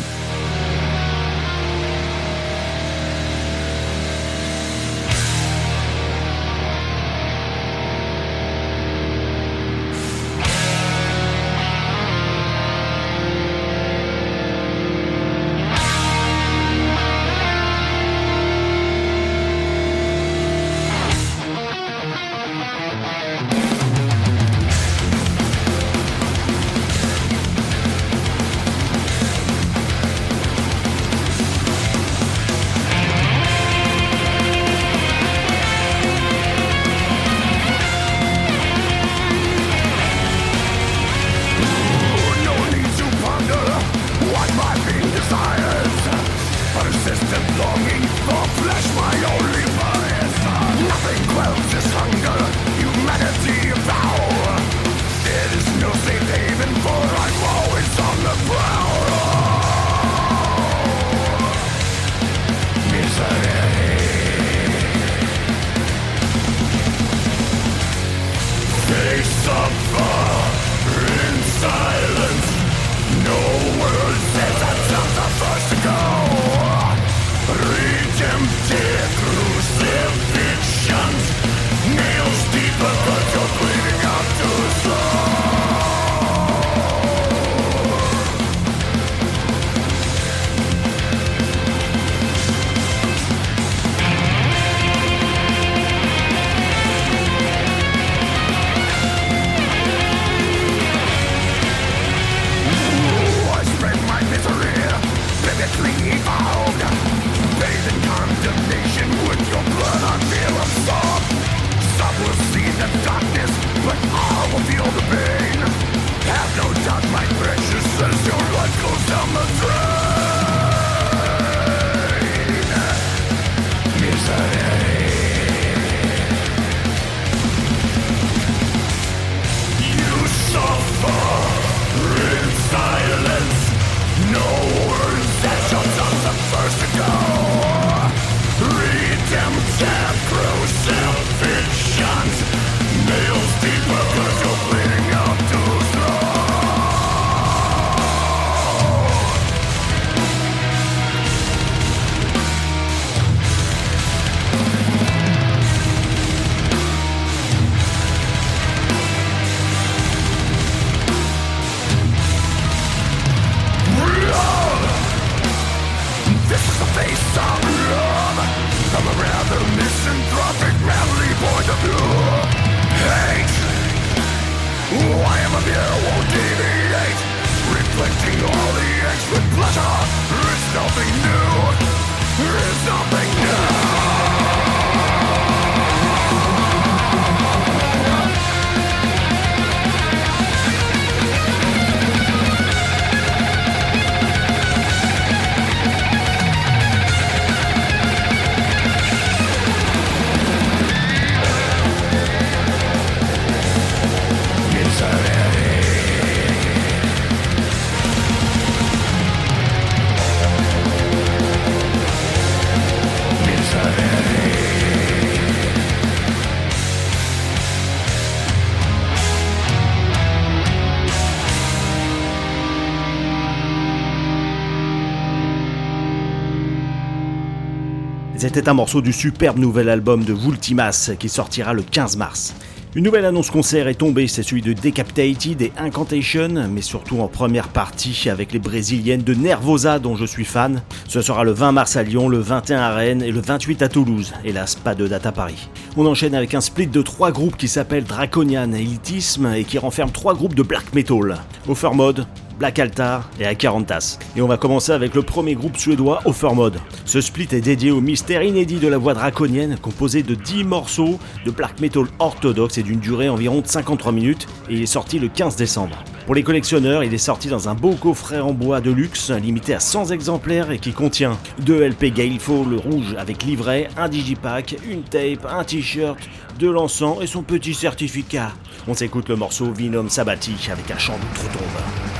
C'était 228.54 228.68
un 228.68 228.74
morceau 228.74 229.00
du 229.00 229.12
superbe 229.12 229.58
nouvel 229.58 229.88
album 229.88 230.22
de 230.22 230.32
Vultimas 230.32 231.10
qui 231.18 231.28
sortira 231.28 231.72
le 231.72 231.82
15 231.82 232.16
mars. 232.16 232.54
Une 232.94 233.02
nouvelle 233.02 233.24
annonce 233.24 233.50
concert 233.50 233.88
est 233.88 233.96
tombée, 233.96 234.28
c'est 234.28 234.44
celui 234.44 234.62
de 234.62 234.72
Decapitated 234.72 235.60
et 235.60 235.72
Incantation, 235.76 236.68
mais 236.70 236.80
surtout 236.80 237.18
en 237.18 237.26
première 237.26 237.66
partie 237.66 238.28
avec 238.30 238.52
les 238.52 238.60
brésiliennes 238.60 239.24
de 239.24 239.34
Nervosa 239.34 239.98
dont 239.98 240.14
je 240.14 240.24
suis 240.24 240.44
fan. 240.44 240.82
Ce 241.08 241.20
sera 241.20 241.42
le 241.42 241.50
20 241.50 241.72
mars 241.72 241.96
à 241.96 242.04
Lyon, 242.04 242.28
le 242.28 242.38
21 242.38 242.78
à 242.78 242.94
Rennes 242.94 243.22
et 243.24 243.32
le 243.32 243.40
28 243.40 243.82
à 243.82 243.88
Toulouse. 243.88 244.32
Hélas, 244.44 244.76
pas 244.76 244.94
de 244.94 245.08
date 245.08 245.26
à 245.26 245.32
Paris. 245.32 245.68
On 245.96 246.06
enchaîne 246.06 246.36
avec 246.36 246.54
un 246.54 246.60
split 246.60 246.86
de 246.86 247.02
trois 247.02 247.32
groupes 247.32 247.56
qui 247.56 247.66
s'appelle 247.66 248.04
Draconian 248.04 248.72
Elitisme 248.72 249.52
et 249.52 249.64
qui 249.64 249.78
renferme 249.78 250.12
trois 250.12 250.34
groupes 250.34 250.54
de 250.54 250.62
black 250.62 250.94
metal. 250.94 251.38
Offermode, 251.66 252.24
Black 252.58 252.78
Altar 252.78 253.28
et 253.40 253.46
Acarantas. 253.46 254.18
Et 254.36 254.42
on 254.42 254.46
va 254.46 254.56
commencer 254.56 254.92
avec 254.92 255.14
le 255.14 255.22
premier 255.22 255.54
groupe 255.54 255.76
suédois 255.76 256.20
Offermode. 256.24 256.78
Ce 257.04 257.20
split 257.20 257.48
est 257.52 257.60
dédié 257.60 257.90
au 257.90 258.00
mystère 258.00 258.42
inédit 258.42 258.78
de 258.78 258.88
la 258.88 258.98
voix 258.98 259.14
draconienne, 259.14 259.76
composé 259.80 260.22
de 260.22 260.34
10 260.34 260.64
morceaux 260.64 261.18
de 261.44 261.50
black 261.50 261.80
metal 261.80 262.04
orthodoxe 262.18 262.78
et 262.78 262.82
d'une 262.82 263.00
durée 263.00 263.28
environ 263.28 263.60
de 263.60 263.66
53 263.66 264.12
minutes, 264.12 264.46
et 264.68 264.74
il 264.74 264.82
est 264.82 264.86
sorti 264.86 265.18
le 265.18 265.28
15 265.28 265.56
décembre. 265.56 266.02
Pour 266.26 266.34
les 266.34 266.42
collectionneurs, 266.42 267.04
il 267.04 267.12
est 267.12 267.18
sorti 267.18 267.48
dans 267.48 267.68
un 267.68 267.74
beau 267.74 267.92
coffret 267.92 268.40
en 268.40 268.52
bois 268.52 268.80
de 268.80 268.90
luxe, 268.90 269.30
limité 269.30 269.74
à 269.74 269.80
100 269.80 270.06
exemplaires 270.10 270.70
et 270.70 270.78
qui 270.78 270.92
contient 270.92 271.36
deux 271.58 271.86
LP 271.86 272.14
Galefall 272.14 272.74
rouge 272.76 273.14
avec 273.18 273.42
livret, 273.42 273.88
un 273.98 274.08
digipack, 274.08 274.76
une 274.88 275.02
tape, 275.02 275.46
un 275.46 275.64
t-shirt, 275.64 276.18
de 276.58 276.70
l'encens 276.70 277.18
et 277.20 277.26
son 277.26 277.42
petit 277.42 277.74
certificat. 277.74 278.52
On 278.88 278.94
s'écoute 278.94 279.28
le 279.28 279.36
morceau 279.36 279.72
Vinum 279.72 280.08
Sabati 280.08 280.68
avec 280.70 280.90
un 280.90 280.98
chant 280.98 281.18
d'outre-tombe. 281.18 282.13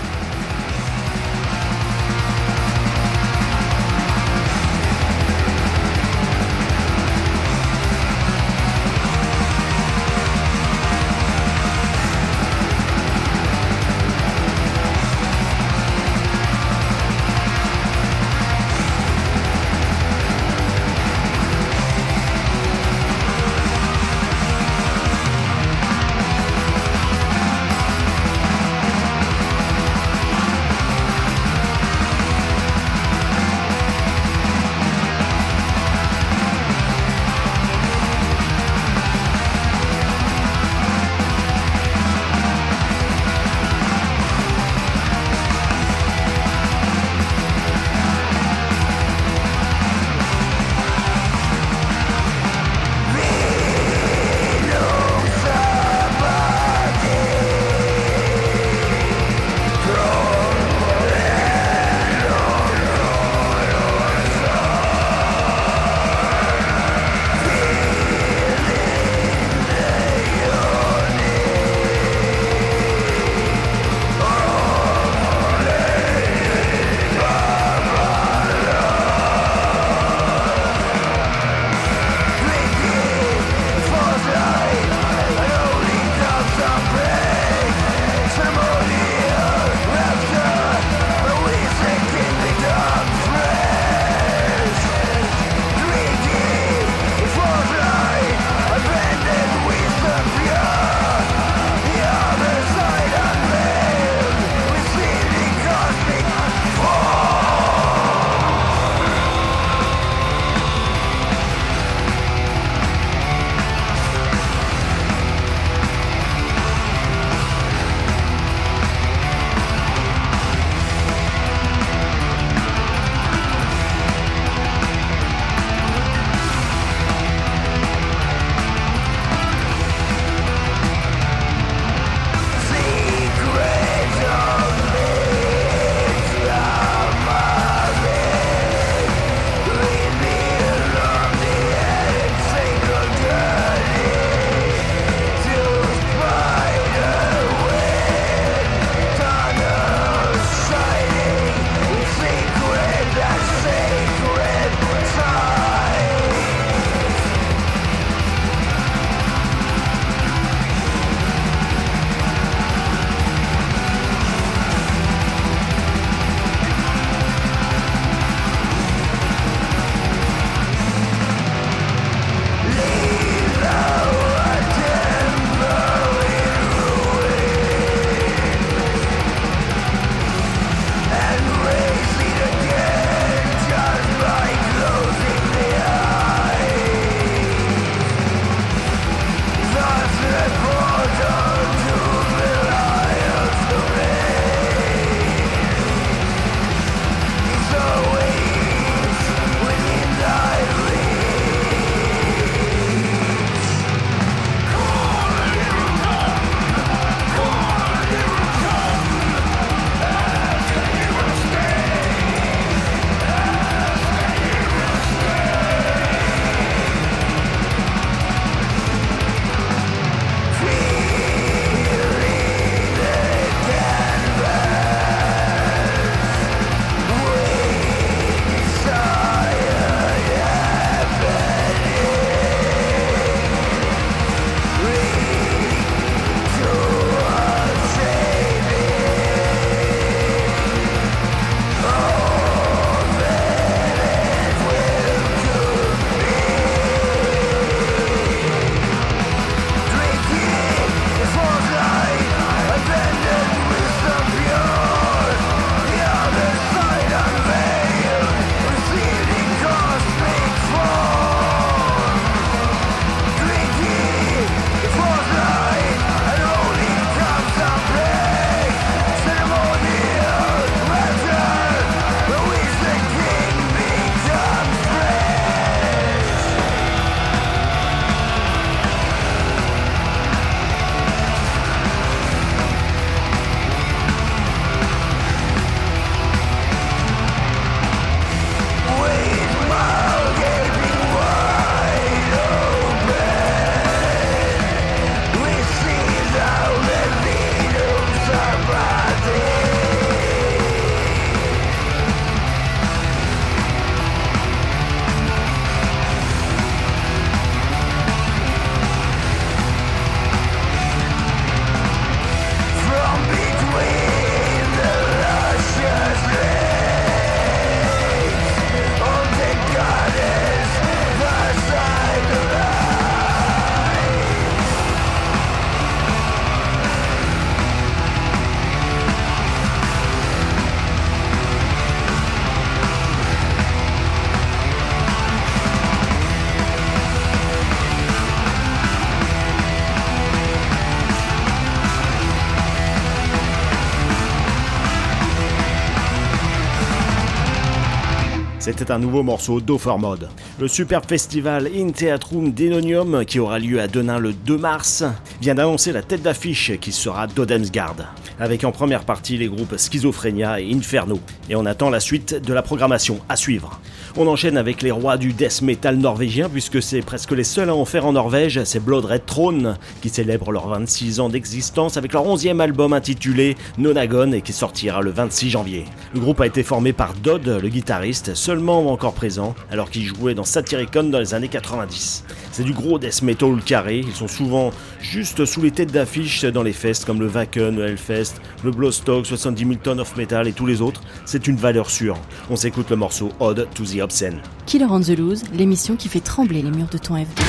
C'était 348.64 348.90
un 348.90 348.98
nouveau 348.98 349.22
morceau 349.22 349.60
d'Overmode. 349.60 350.30
Le 350.58 350.68
superbe 350.68 351.04
festival 351.06 351.68
In 351.76 351.90
Theatrum 351.90 352.50
Denonium, 352.50 353.26
qui 353.26 353.38
aura 353.38 353.58
lieu 353.58 353.78
à 353.78 353.88
Denain 353.88 354.18
le 354.18 354.32
2 354.32 354.56
mars, 354.56 355.04
vient 355.42 355.54
d'annoncer 355.54 355.92
la 355.92 356.00
tête 356.00 356.22
d'affiche 356.22 356.72
qui 356.80 356.90
sera 356.90 357.26
Dodemsgard, 357.26 358.14
avec 358.40 358.64
en 358.64 358.72
première 358.72 359.04
partie 359.04 359.36
les 359.36 359.48
groupes 359.48 359.76
Schizophrénia 359.76 360.62
et 360.62 360.72
Inferno. 360.72 361.20
Et 361.50 361.56
on 361.56 361.66
attend 361.66 361.90
la 361.90 362.00
suite 362.00 362.36
de 362.36 362.54
la 362.54 362.62
programmation 362.62 363.18
à 363.28 363.36
suivre. 363.36 363.82
On 364.16 364.26
enchaîne 364.28 364.56
avec 364.56 364.80
les 364.80 364.90
rois 364.90 365.18
du 365.18 365.34
death 365.34 365.60
metal 365.60 365.98
norvégien, 365.98 366.48
puisque 366.48 366.82
c'est 366.82 367.02
presque 367.02 367.32
les 367.32 367.44
seuls 367.44 367.68
à 367.68 367.74
en 367.74 367.84
faire 367.84 368.06
en 368.06 368.12
Norvège, 368.12 368.64
c'est 368.64 368.82
Blood 368.82 369.04
Red 369.04 369.26
Throne, 369.26 369.76
qui 370.00 370.08
célèbre 370.08 370.52
leurs 370.52 370.68
26 370.68 371.20
ans 371.20 371.28
d'existence 371.28 371.98
avec 371.98 372.14
leur 372.14 372.24
11e 372.24 372.60
album 372.60 372.94
intitulé 372.94 373.56
Nonagon 373.76 374.32
et 374.32 374.40
qui 374.40 374.54
sortira 374.54 375.02
le 375.02 375.10
26 375.10 375.50
janvier. 375.50 375.84
Le 376.14 376.20
groupe 376.20 376.40
a 376.40 376.46
été 376.46 376.62
formé 376.62 376.92
par 376.92 377.12
Dodd, 377.14 377.44
le 377.44 377.68
guitariste, 377.68 378.36
seulement 378.36 378.88
encore 378.92 379.14
présent, 379.14 379.56
alors 379.68 379.90
qu'il 379.90 380.04
jouait 380.04 380.34
dans 380.34 380.44
Satyricon 380.44 381.02
dans 381.10 381.18
les 381.18 381.34
années 381.34 381.48
90. 381.48 382.22
C'est 382.52 382.62
du 382.62 382.72
gros 382.72 383.00
death 383.00 383.22
metal 383.22 383.60
carré, 383.66 383.98
ils 383.98 384.14
sont 384.14 384.28
souvent 384.28 384.70
juste 385.00 385.44
sous 385.44 385.60
les 385.60 385.72
têtes 385.72 385.90
d'affiche 385.90 386.44
dans 386.44 386.62
les 386.62 386.72
fests 386.72 387.04
comme 387.04 387.18
le 387.18 387.26
Wacken, 387.26 387.74
le 387.74 387.88
Hellfest, 387.88 388.34
le 388.62 388.70
Blowstock, 388.70 389.26
70 389.26 389.64
000 389.64 389.74
tonnes 389.82 389.98
of 389.98 390.16
metal 390.16 390.46
et 390.46 390.52
tous 390.52 390.66
les 390.66 390.80
autres, 390.80 391.00
c'est 391.24 391.48
une 391.48 391.56
valeur 391.56 391.90
sûre. 391.90 392.16
On 392.48 392.54
s'écoute 392.54 392.90
le 392.90 392.96
morceau 392.96 393.32
Odd 393.40 393.66
to 393.74 393.84
the 393.84 394.00
Obscene. 394.00 394.40
Killer 394.66 394.86
on 394.88 395.00
the 395.00 395.18
Loose, 395.18 395.42
l'émission 395.52 395.96
qui 395.96 396.08
fait 396.08 396.20
trembler 396.20 396.62
les 396.62 396.70
murs 396.70 396.90
de 396.92 396.98
ton 396.98 397.16
FD. 397.16 397.42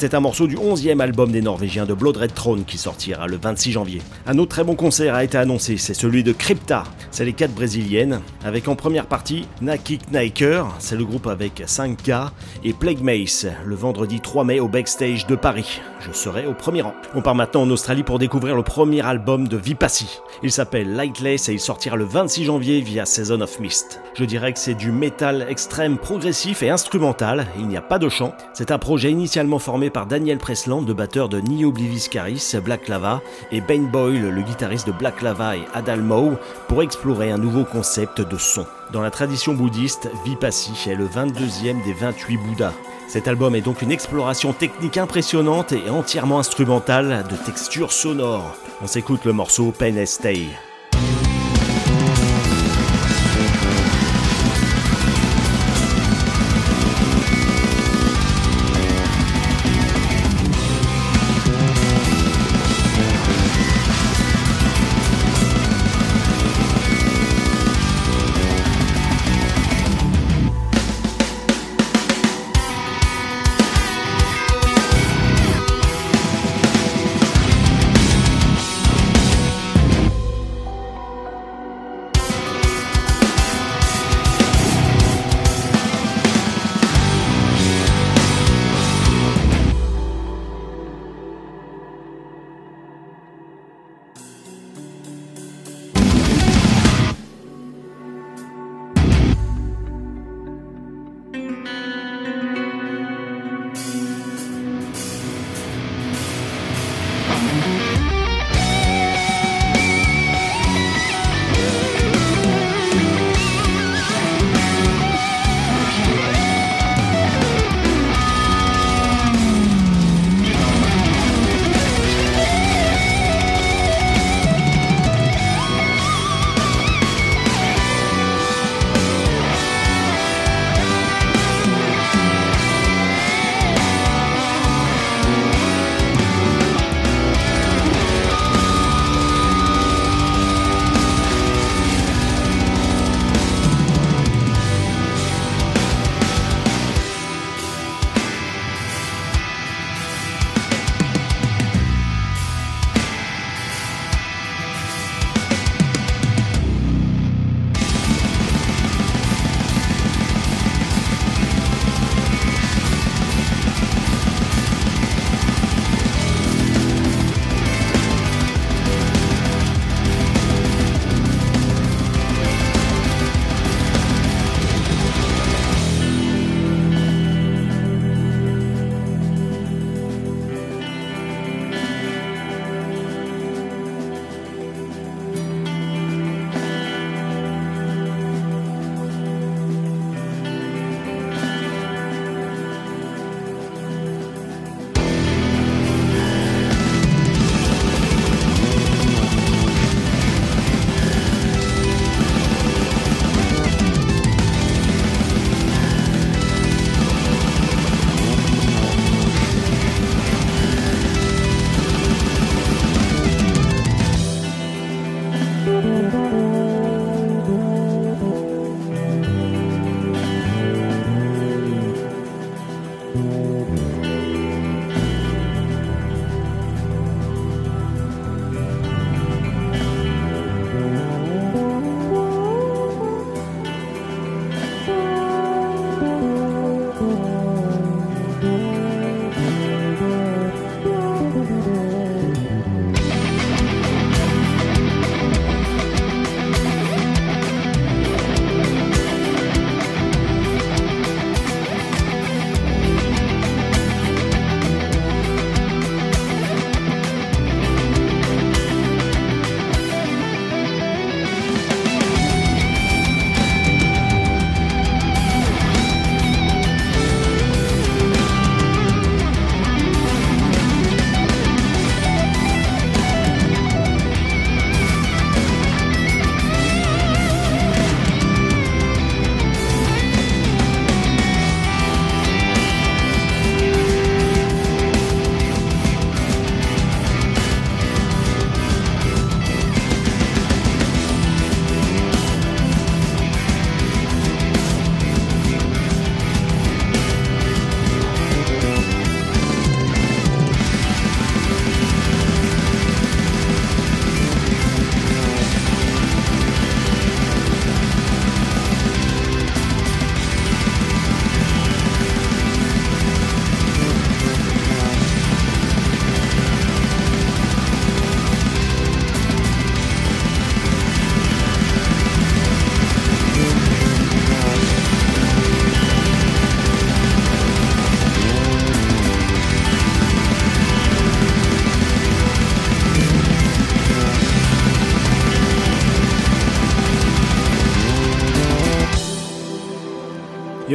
C'était 0.00 0.16
un 0.16 0.20
morceau 0.20 0.46
du 0.46 0.56
11e 0.56 0.98
album 1.00 1.30
des 1.30 1.42
Norvégiens 1.42 1.84
de 1.84 1.92
Blood 1.92 2.16
Red 2.16 2.32
Throne 2.32 2.64
qui 2.64 2.78
sortira 2.78 3.26
le 3.26 3.36
26 3.36 3.72
janvier. 3.72 4.00
Un 4.26 4.38
autre 4.38 4.48
très 4.48 4.64
bon 4.64 4.74
concert 4.74 5.14
a 5.14 5.24
été 5.24 5.36
annoncé, 5.36 5.76
c'est 5.76 5.92
celui 5.92 6.24
de 6.24 6.32
Crypta. 6.32 6.84
C'est 7.10 7.26
les 7.26 7.34
quatre 7.34 7.52
brésiliennes, 7.52 8.22
avec 8.42 8.66
en 8.68 8.76
première 8.76 9.04
partie 9.04 9.46
Nakik 9.60 10.10
Naiker, 10.10 10.64
c'est 10.78 10.96
le 10.96 11.04
groupe 11.04 11.26
avec 11.26 11.60
5K, 11.60 12.30
et 12.64 12.72
Plague 12.72 13.02
Mace, 13.02 13.44
le 13.66 13.74
vendredi 13.74 14.20
3 14.20 14.44
mai 14.44 14.58
au 14.58 14.68
backstage 14.68 15.26
de 15.26 15.36
Paris. 15.36 15.82
Je 16.00 16.12
serai 16.12 16.46
au 16.46 16.54
premier 16.54 16.80
rang. 16.80 16.94
On 17.14 17.20
part 17.20 17.34
maintenant 17.34 17.64
en 17.64 17.70
Australie 17.70 18.02
pour 18.02 18.18
découvrir 18.18 18.56
le 18.56 18.62
premier 18.62 19.02
album 19.02 19.48
de 19.48 19.58
Vipassi. 19.58 20.20
Il 20.42 20.50
s'appelle 20.50 20.94
Lightless 20.94 21.50
et 21.50 21.52
il 21.52 21.60
sortira 21.60 21.96
le 21.96 22.06
26 22.06 22.44
janvier 22.44 22.80
via 22.80 23.04
Season 23.04 23.42
of 23.42 23.60
Mist. 23.60 24.00
Je 24.14 24.24
dirais 24.24 24.54
que 24.54 24.58
c'est 24.60 24.74
du 24.74 24.92
métal 24.92 25.44
extrême 25.50 25.98
progressif 25.98 26.62
et 26.62 26.70
instrumental, 26.70 27.46
il 27.58 27.68
n'y 27.68 27.76
a 27.76 27.82
pas 27.82 27.98
de 27.98 28.08
chant. 28.08 28.32
C'est 28.54 28.70
un 28.70 28.78
projet 28.78 29.10
initialement 29.10 29.58
formé 29.58 29.89
par 29.90 30.06
Daniel 30.06 30.38
Presland, 30.38 30.86
le 30.86 30.94
batteur 30.94 31.28
de 31.28 31.40
Neo 31.40 31.68
Obliviscaris, 31.68 32.54
Black 32.64 32.88
Lava, 32.88 33.20
et 33.52 33.60
Bane 33.60 33.86
Boyle, 33.86 34.30
le 34.30 34.42
guitariste 34.42 34.86
de 34.86 34.92
Black 34.92 35.22
Lava 35.22 35.56
et 35.56 35.64
Adalmo, 35.74 36.32
pour 36.68 36.82
explorer 36.82 37.30
un 37.30 37.38
nouveau 37.38 37.64
concept 37.64 38.20
de 38.20 38.36
son. 38.38 38.66
Dans 38.92 39.02
la 39.02 39.10
tradition 39.10 39.54
bouddhiste, 39.54 40.08
Vipassi 40.24 40.72
est 40.88 40.94
le 40.94 41.06
22e 41.06 41.84
des 41.84 41.92
28 41.92 42.36
Bouddhas. 42.38 42.74
Cet 43.08 43.28
album 43.28 43.54
est 43.54 43.60
donc 43.60 43.82
une 43.82 43.92
exploration 43.92 44.52
technique 44.52 44.96
impressionnante 44.96 45.72
et 45.72 45.90
entièrement 45.90 46.38
instrumentale 46.38 47.24
de 47.28 47.36
textures 47.36 47.92
sonores. 47.92 48.56
On 48.82 48.86
s'écoute 48.86 49.24
le 49.24 49.32
morceau 49.32 49.72
Pen 49.72 50.06
Stay. 50.06 50.46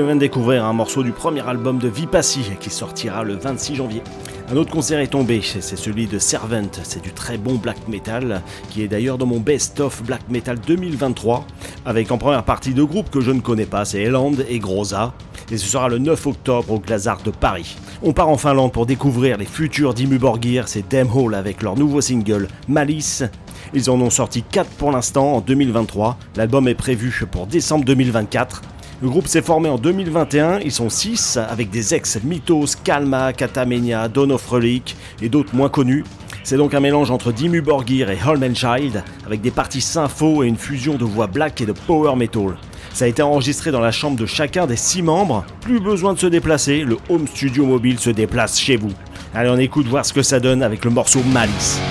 Vient 0.05 0.15
de 0.15 0.19
découvrir 0.19 0.65
un 0.65 0.73
morceau 0.73 1.03
du 1.03 1.11
premier 1.11 1.47
album 1.47 1.79
de 1.79 1.87
Vipassi 1.87 2.51
qui 2.59 2.69
sortira 2.69 3.23
le 3.23 3.35
26 3.35 3.75
janvier. 3.75 4.01
Un 4.51 4.57
autre 4.57 4.71
concert 4.71 4.99
est 4.99 5.07
tombé, 5.07 5.41
c'est 5.41 5.61
celui 5.61 6.05
de 6.05 6.19
Servant, 6.19 6.69
c'est 6.83 7.01
du 7.01 7.11
très 7.11 7.37
bon 7.37 7.55
black 7.55 7.87
metal, 7.87 8.43
qui 8.69 8.83
est 8.83 8.87
d'ailleurs 8.87 9.17
dans 9.17 9.25
mon 9.25 9.39
best-of 9.39 10.03
black 10.03 10.21
metal 10.29 10.59
2023, 10.59 11.47
avec 11.85 12.11
en 12.11 12.19
première 12.19 12.43
partie 12.43 12.73
deux 12.73 12.85
groupes 12.85 13.09
que 13.09 13.21
je 13.21 13.31
ne 13.31 13.39
connais 13.39 13.65
pas, 13.65 13.85
c'est 13.85 14.01
Eland 14.01 14.33
et 14.47 14.59
Groza, 14.59 15.13
et 15.49 15.57
ce 15.57 15.65
sera 15.65 15.89
le 15.89 15.97
9 15.97 16.27
octobre 16.27 16.73
au 16.73 16.79
Glazart 16.79 17.23
de 17.23 17.31
Paris. 17.31 17.75
On 18.03 18.13
part 18.13 18.29
en 18.29 18.37
Finlande 18.37 18.71
pour 18.71 18.85
découvrir 18.85 19.37
les 19.37 19.45
futurs 19.45 19.95
Dimmu 19.95 20.19
Borgir, 20.19 20.67
c'est 20.67 20.87
Dem 20.87 21.09
Hall 21.11 21.33
avec 21.33 21.63
leur 21.63 21.75
nouveau 21.75 22.01
single 22.01 22.47
Malice. 22.67 23.23
Ils 23.73 23.89
en 23.89 23.99
ont 23.99 24.11
sorti 24.11 24.43
4 24.43 24.69
pour 24.71 24.91
l'instant 24.91 25.37
en 25.37 25.41
2023, 25.41 26.17
l'album 26.35 26.67
est 26.67 26.75
prévu 26.75 27.25
pour 27.31 27.47
décembre 27.47 27.85
2024. 27.85 28.61
Le 29.01 29.09
groupe 29.09 29.27
s'est 29.27 29.41
formé 29.41 29.67
en 29.67 29.77
2021, 29.77 30.59
ils 30.59 30.71
sont 30.71 30.89
6 30.89 31.37
avec 31.37 31.69
des 31.69 31.93
ex-Mythos, 31.93 32.77
Kalma, 32.81 33.33
Katamenia, 33.33 34.07
Dawn 34.07 34.31
of 34.31 34.47
Relic 34.47 34.95
et 35.21 35.27
d'autres 35.27 35.53
moins 35.53 35.67
connus. 35.67 36.05
C'est 36.43 36.55
donc 36.55 36.73
un 36.73 36.79
mélange 36.79 37.11
entre 37.11 37.33
Dimmu 37.33 37.61
Borgir 37.61 38.09
et 38.09 38.17
Child 38.53 39.03
avec 39.25 39.41
des 39.41 39.51
parties 39.51 39.81
sympho 39.81 40.43
et 40.43 40.47
une 40.47 40.55
fusion 40.55 40.95
de 40.95 41.03
voix 41.03 41.27
black 41.27 41.59
et 41.59 41.65
de 41.65 41.73
power 41.73 42.15
metal. 42.15 42.55
Ça 42.93 43.03
a 43.03 43.07
été 43.09 43.21
enregistré 43.21 43.71
dans 43.71 43.81
la 43.81 43.91
chambre 43.91 44.17
de 44.17 44.25
chacun 44.25 44.65
des 44.65 44.77
6 44.77 45.01
membres, 45.01 45.43
plus 45.59 45.81
besoin 45.81 46.13
de 46.13 46.19
se 46.19 46.27
déplacer, 46.27 46.85
le 46.85 46.97
home 47.09 47.27
studio 47.27 47.65
mobile 47.65 47.99
se 47.99 48.11
déplace 48.11 48.57
chez 48.57 48.77
vous. 48.77 48.93
Allez 49.33 49.49
on 49.49 49.57
écoute 49.57 49.87
voir 49.87 50.05
ce 50.05 50.13
que 50.13 50.21
ça 50.21 50.39
donne 50.39 50.63
avec 50.63 50.85
le 50.85 50.91
morceau 50.91 51.21
Malice. 51.33 51.81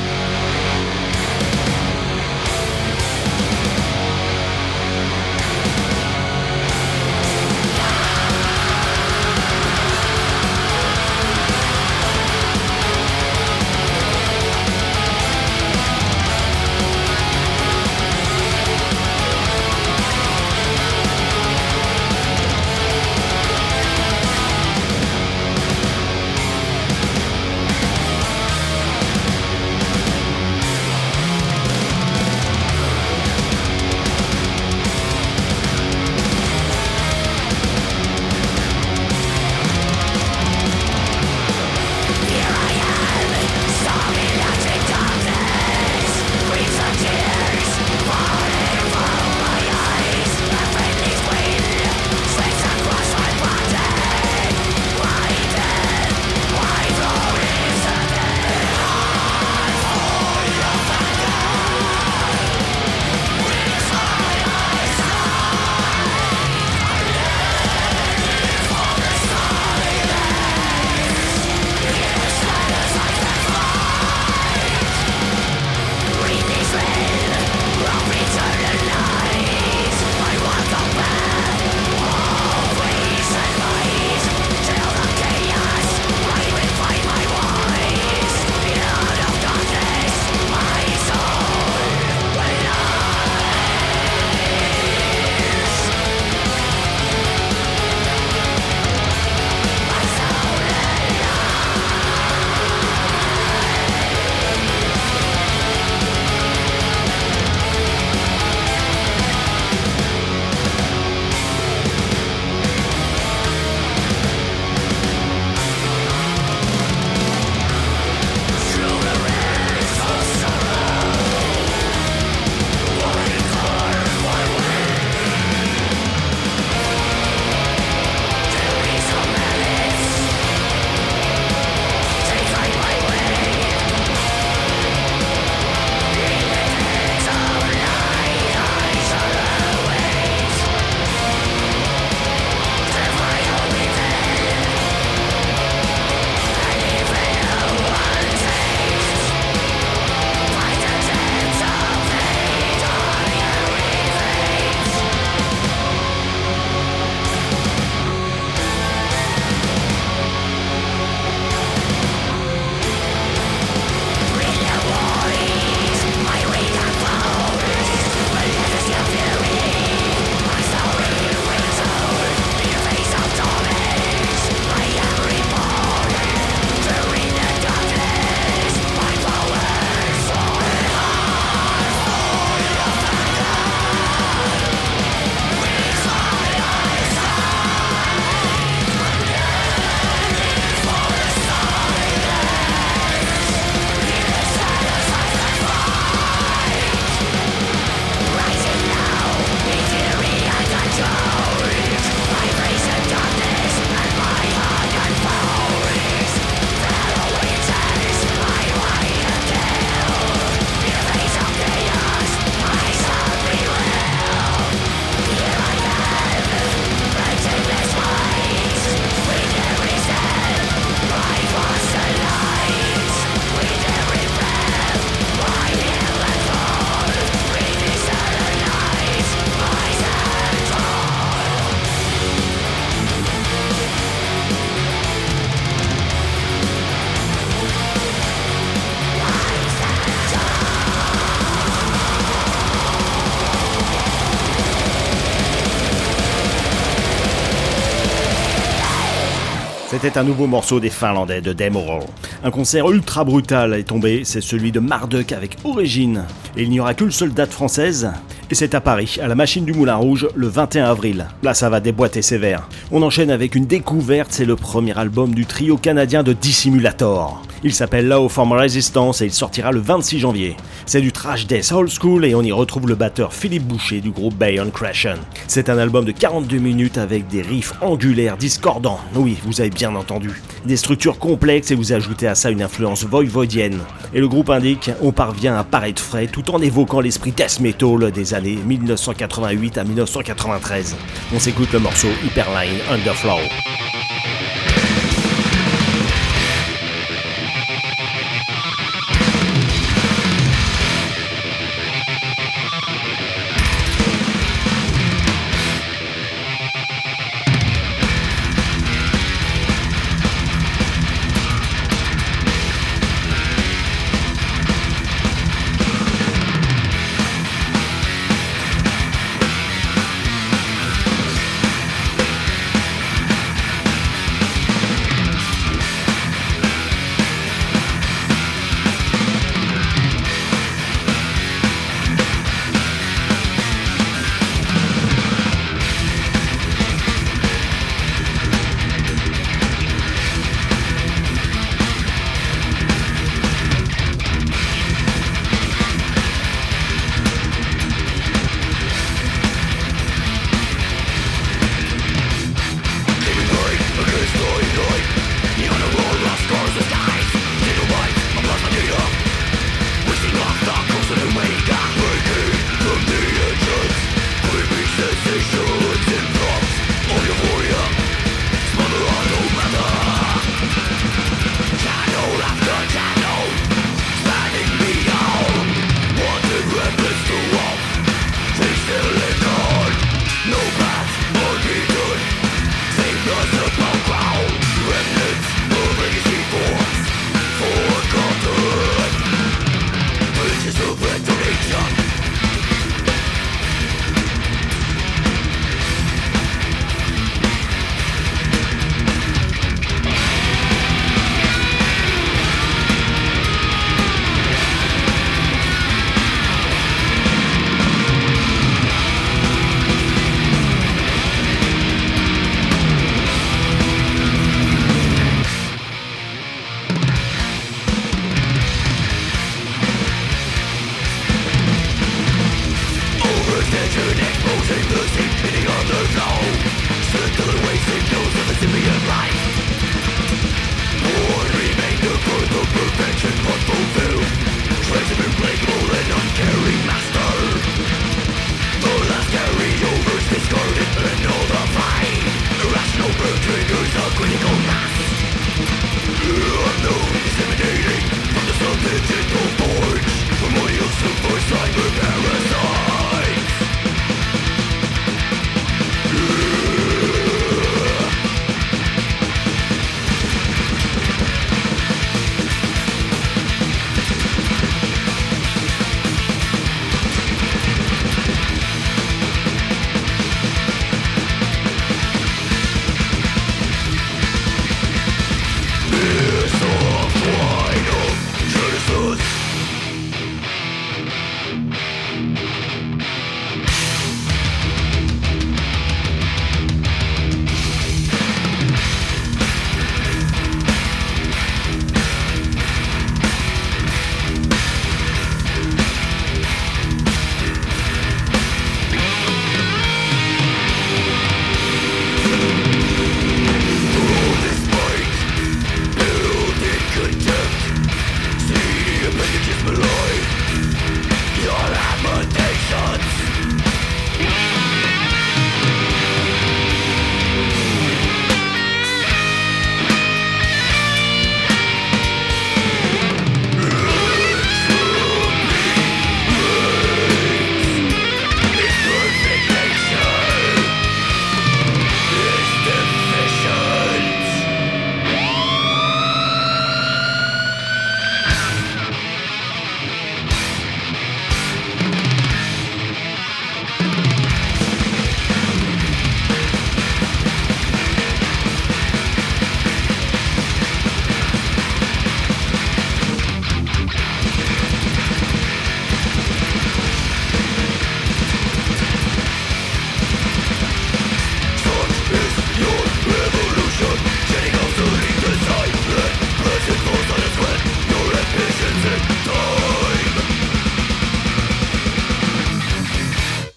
C'était 249.95 250.19
un 250.19 250.25
nouveau 250.25 250.49
morceau 250.49 250.81
des 250.81 250.91
Finlandais 250.91 251.41
de 251.41 251.53
Demoral. 251.53 252.01
Un 252.43 252.51
concert 252.51 252.91
ultra 252.91 253.23
brutal 253.23 253.75
est 253.75 253.85
tombé, 253.85 254.23
c'est 254.25 254.41
celui 254.41 254.73
de 254.73 254.81
Marduk 254.81 255.31
avec 255.31 255.57
Origine. 255.63 256.25
Et 256.57 256.65
il 256.65 256.71
n'y 256.71 256.81
aura 256.81 256.95
qu'une 256.95 257.13
seule 257.13 257.33
date 257.33 257.53
française, 257.53 258.11
et 258.55 258.57
c'est 258.57 258.77
à 258.77 258.81
Paris, 258.81 259.17
à 259.21 259.27
la 259.27 259.35
machine 259.35 259.65
du 259.65 259.73
Moulin 259.73 259.97
Rouge, 259.97 260.29
le 260.37 260.47
21 260.47 260.85
avril. 260.85 261.27
Là, 261.43 261.55
ça 261.55 261.69
va 261.71 261.81
déboîter 261.81 262.23
sévère. 262.23 262.69
On 262.93 263.03
enchaîne 263.03 263.33
avec 263.33 263.57
une 263.57 263.67
découverte, 263.67 264.31
c'est 264.31 264.45
le 264.45 264.55
premier 264.55 264.97
album 264.97 265.35
du 265.35 265.45
trio 265.45 265.77
canadien 265.77 266.23
de 266.23 266.33
Dissimulator. 266.33 267.43
Il 267.67 267.73
s'appelle 267.73 268.07
Law 268.07 268.29
Form 268.29 268.53
Resistance 268.53 269.23
et 269.23 269.25
il 269.25 269.33
sortira 269.33 269.73
le 269.73 269.81
26 269.81 270.19
janvier. 270.19 270.55
C'est 270.85 271.01
du 271.01 271.13
trash 271.13 271.47
death 271.47 271.73
old 271.73 271.89
school 271.89 272.27
et 272.27 272.35
on 272.35 272.43
y 272.43 272.53
retrouve 272.53 272.87
le 272.87 272.95
batteur 272.95 273.33
Philippe 273.33 273.65
Boucher 273.65 274.03
du 274.03 274.11
groupe 274.11 274.35
Bayon 274.35 274.71
Crashen. 274.71 275.17
C'est 275.49 275.71
un 275.71 275.79
album 275.79 276.05
de 276.05 276.13
42 276.13 276.59
minutes 276.59 276.99
avec 276.99 277.27
des 277.27 277.41
riffs 277.41 277.73
angulaires 277.81 278.37
discordants. 278.37 279.01
Oui, 279.15 279.39
vous 279.47 279.63
avez 279.63 279.71
bien 279.71 279.95
entendu. 279.95 280.43
Des 280.67 280.77
structures 280.77 281.19
complexes 281.19 281.71
et 281.71 281.75
vous 281.75 281.95
ajoutez 281.95 282.29
à 282.29 282.35
ça 282.35 282.51
une 282.51 282.63
influence 282.63 283.05
voivodienne. 283.05 283.81
Et 284.13 284.21
le 284.21 284.29
groupe 284.29 284.51
indique, 284.51 284.91
on 285.01 285.13
parvient 285.13 285.57
à 285.57 285.65
paraître 285.65 286.03
frais 286.03 286.27
tout 286.27 286.51
en 286.51 286.61
évoquant 286.61 287.01
l'esprit 287.01 287.33
death 287.33 287.61
metal 287.61 288.13
des 288.13 288.35
années 288.35 288.44
1988 288.53 289.79
à 289.79 289.85
1993. 289.85 290.97
On 291.35 291.39
s'écoute 291.39 291.73
le 291.73 291.81
morceau 291.81 292.09
Hyperline 292.25 292.79
Underflow. 292.91 293.41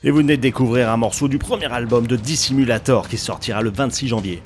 Et 0.07 0.09
vous 0.09 0.19
venez 0.19 0.37
de 0.37 0.41
découvrir 0.41 0.89
un 0.89 0.95
morceau 0.95 1.27
du 1.27 1.37
premier 1.37 1.65
album 1.65 2.07
de 2.07 2.15
Dissimulator 2.15 3.09
qui 3.09 3.17
sortira 3.17 3.61
le 3.61 3.71
26 3.71 4.07
janvier. 4.07 4.41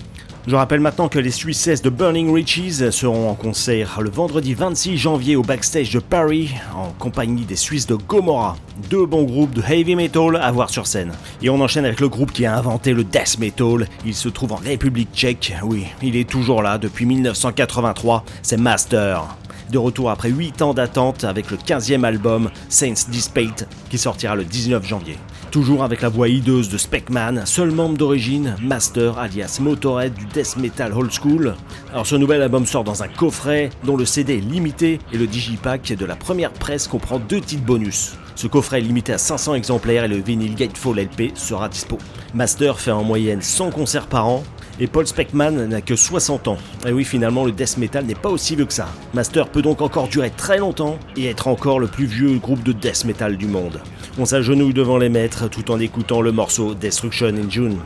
Je 0.47 0.55
rappelle 0.55 0.79
maintenant 0.79 1.07
que 1.07 1.19
les 1.19 1.29
Suisses 1.29 1.83
de 1.83 1.91
Burning 1.91 2.33
Riches 2.33 2.89
seront 2.89 3.29
en 3.29 3.35
concert 3.35 4.01
le 4.01 4.09
vendredi 4.09 4.55
26 4.55 4.97
janvier 4.97 5.35
au 5.35 5.43
backstage 5.43 5.91
de 5.91 5.99
Paris 5.99 6.49
en 6.75 6.87
compagnie 6.97 7.45
des 7.45 7.55
Suisses 7.55 7.85
de 7.85 7.93
Gomorrah, 7.93 8.57
deux 8.89 9.05
bons 9.05 9.21
groupes 9.21 9.53
de 9.53 9.61
heavy 9.61 9.95
metal 9.95 10.35
à 10.37 10.51
voir 10.51 10.71
sur 10.71 10.87
scène. 10.87 11.11
Et 11.43 11.51
on 11.51 11.61
enchaîne 11.61 11.85
avec 11.85 11.99
le 11.99 12.09
groupe 12.09 12.31
qui 12.31 12.47
a 12.47 12.57
inventé 12.57 12.91
le 12.91 13.03
death 13.03 13.37
metal. 13.37 13.87
Il 14.03 14.15
se 14.15 14.29
trouve 14.29 14.53
en 14.53 14.55
République 14.55 15.13
tchèque. 15.13 15.53
Oui, 15.61 15.85
il 16.01 16.15
est 16.15 16.27
toujours 16.27 16.63
là 16.63 16.79
depuis 16.79 17.05
1983. 17.05 18.25
C'est 18.41 18.57
Master. 18.57 19.27
De 19.71 19.77
retour 19.77 20.09
après 20.09 20.29
8 20.31 20.63
ans 20.63 20.73
d'attente 20.73 21.23
avec 21.23 21.51
le 21.51 21.57
15e 21.57 22.03
album 22.03 22.49
Saints 22.67 23.05
Dissipate 23.09 23.69
qui 23.91 23.99
sortira 23.99 24.35
le 24.35 24.43
19 24.43 24.85
janvier. 24.85 25.17
Toujours 25.51 25.83
avec 25.83 25.99
la 26.01 26.07
voix 26.07 26.29
hideuse 26.29 26.69
de 26.69 26.77
Speckman, 26.77 27.45
seul 27.45 27.71
membre 27.71 27.97
d'origine, 27.97 28.55
Master 28.61 29.19
alias 29.19 29.57
Motorhead 29.59 30.13
du 30.13 30.25
death 30.27 30.55
metal 30.55 30.93
old 30.93 31.11
school. 31.11 31.55
Alors 31.91 32.07
ce 32.07 32.15
nouvel 32.15 32.41
album 32.41 32.65
sort 32.65 32.85
dans 32.85 33.03
un 33.03 33.09
coffret 33.09 33.69
dont 33.83 33.97
le 33.97 34.05
CD 34.05 34.37
est 34.37 34.49
limité 34.49 34.99
et 35.11 35.17
le 35.17 35.27
digipack 35.27 35.91
de 35.91 36.05
la 36.05 36.15
première 36.15 36.53
presse 36.53 36.87
comprend 36.87 37.19
deux 37.19 37.41
titres 37.41 37.65
bonus. 37.65 38.13
Ce 38.35 38.47
coffret 38.47 38.77
est 38.77 38.83
limité 38.83 39.11
à 39.11 39.17
500 39.17 39.55
exemplaires 39.55 40.05
et 40.05 40.07
le 40.07 40.21
vinyle 40.21 40.55
Gatefall 40.55 41.01
LP 41.01 41.33
sera 41.35 41.67
dispo. 41.67 41.97
Master 42.33 42.79
fait 42.79 42.91
en 42.91 43.03
moyenne 43.03 43.41
100 43.41 43.71
concerts 43.71 44.07
par 44.07 44.27
an 44.27 44.43
et 44.81 44.87
Paul 44.87 45.05
Speckman 45.05 45.67
n'a 45.67 45.79
que 45.79 45.95
60 45.95 46.47
ans. 46.47 46.57
Et 46.87 46.91
oui, 46.91 47.05
finalement, 47.05 47.45
le 47.45 47.51
death 47.51 47.77
metal 47.77 48.03
n'est 48.03 48.15
pas 48.15 48.29
aussi 48.29 48.55
vieux 48.55 48.65
que 48.65 48.73
ça. 48.73 48.89
Master 49.13 49.47
peut 49.47 49.61
donc 49.61 49.79
encore 49.79 50.07
durer 50.07 50.31
très 50.31 50.57
longtemps 50.57 50.97
et 51.15 51.27
être 51.27 51.47
encore 51.47 51.79
le 51.79 51.85
plus 51.85 52.05
vieux 52.05 52.39
groupe 52.39 52.63
de 52.63 52.71
death 52.73 53.05
metal 53.05 53.37
du 53.37 53.45
monde. 53.45 53.79
On 54.17 54.25
s'agenouille 54.25 54.73
devant 54.73 54.97
les 54.97 55.09
maîtres 55.09 55.47
tout 55.47 55.69
en 55.69 55.79
écoutant 55.79 56.21
le 56.21 56.31
morceau 56.31 56.73
Destruction 56.73 57.27
in 57.27 57.47
June. 57.47 57.77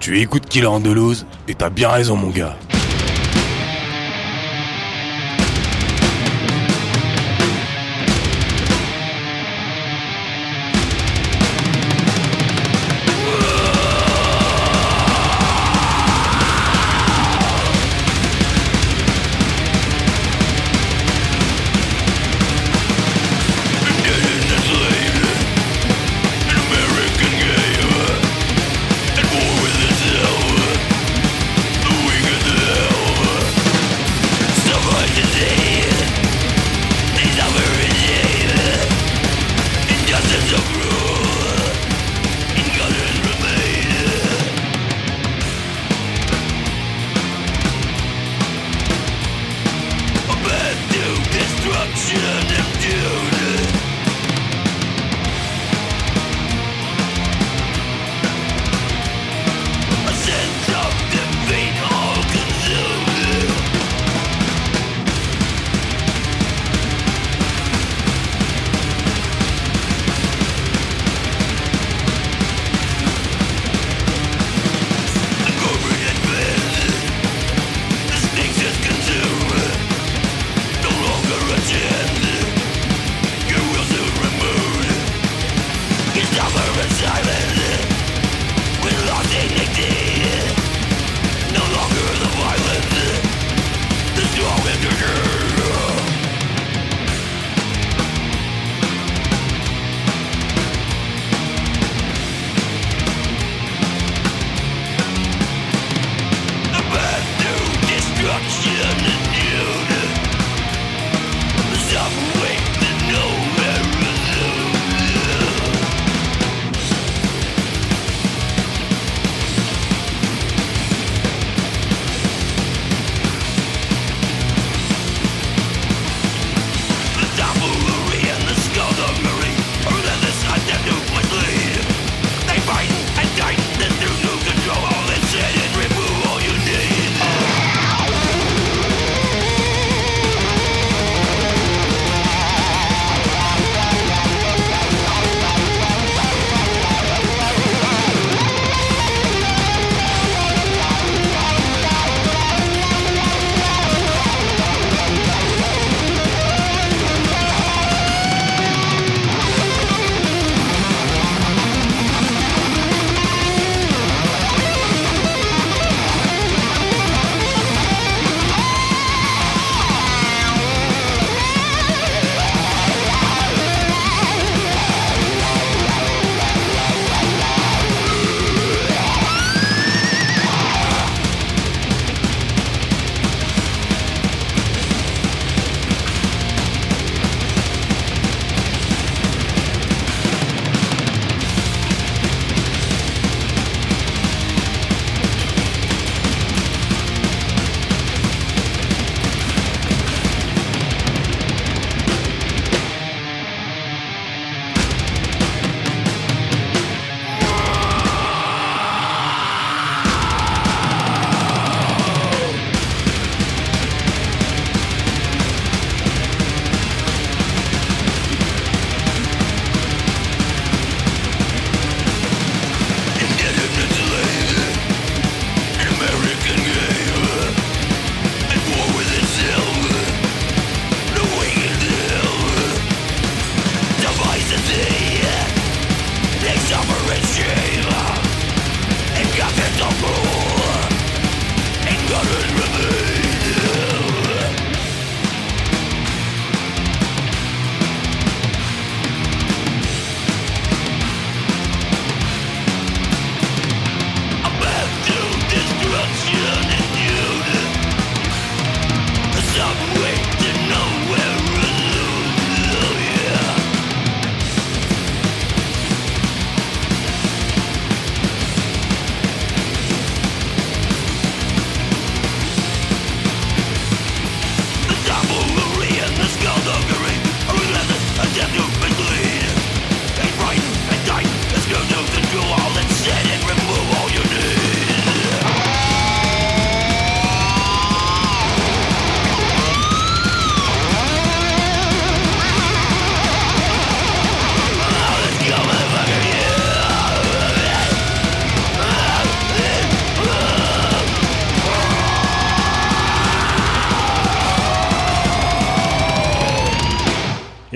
Tu 0.00 0.18
écoutes 0.18 0.46
Killer 0.46 0.66
Andalouse 0.66 1.26
et 1.46 1.54
t'as 1.54 1.70
bien 1.70 1.88
raison 1.88 2.16
mon 2.16 2.30
gars. 2.30 2.56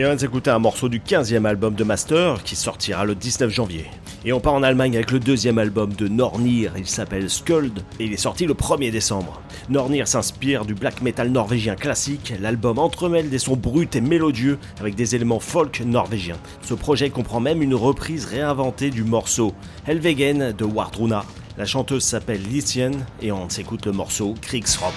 Vient 0.06 0.14
de 0.14 0.20
s'écouter 0.20 0.50
un 0.50 0.60
morceau 0.60 0.88
du 0.88 1.00
15e 1.00 1.46
album 1.46 1.74
de 1.74 1.82
Master 1.82 2.44
qui 2.44 2.54
sortira 2.54 3.04
le 3.04 3.16
19 3.16 3.50
janvier. 3.50 3.86
Et 4.24 4.32
on 4.32 4.38
part 4.38 4.54
en 4.54 4.62
Allemagne 4.62 4.94
avec 4.94 5.10
le 5.10 5.18
deuxième 5.18 5.58
album 5.58 5.92
de 5.94 6.06
Nornir, 6.06 6.74
il 6.76 6.86
s'appelle 6.86 7.28
Skuld 7.28 7.80
et 7.98 8.04
il 8.04 8.12
est 8.12 8.16
sorti 8.16 8.46
le 8.46 8.54
1er 8.54 8.92
décembre. 8.92 9.40
Nornir 9.68 10.06
s'inspire 10.06 10.64
du 10.64 10.74
black 10.74 11.02
metal 11.02 11.30
norvégien 11.30 11.74
classique, 11.74 12.34
l'album 12.40 12.78
entremêle 12.78 13.30
des 13.30 13.40
sons 13.40 13.56
bruts 13.56 13.88
et 13.94 14.00
mélodieux 14.00 14.58
avec 14.78 14.94
des 14.94 15.16
éléments 15.16 15.40
folk 15.40 15.80
norvégiens. 15.84 16.38
Ce 16.62 16.74
projet 16.74 17.10
comprend 17.10 17.40
même 17.40 17.60
une 17.60 17.74
reprise 17.74 18.26
réinventée 18.26 18.90
du 18.90 19.02
morceau 19.02 19.54
Helvegen 19.88 20.52
de 20.52 20.64
Wardruna. 20.64 21.24
La 21.58 21.64
chanteuse 21.64 22.04
s'appelle 22.04 22.42
Lycian 22.42 22.92
et 23.20 23.32
on 23.32 23.48
s'écoute 23.48 23.86
le 23.86 23.92
morceau 23.92 24.34
Kriegsrop. 24.40 24.94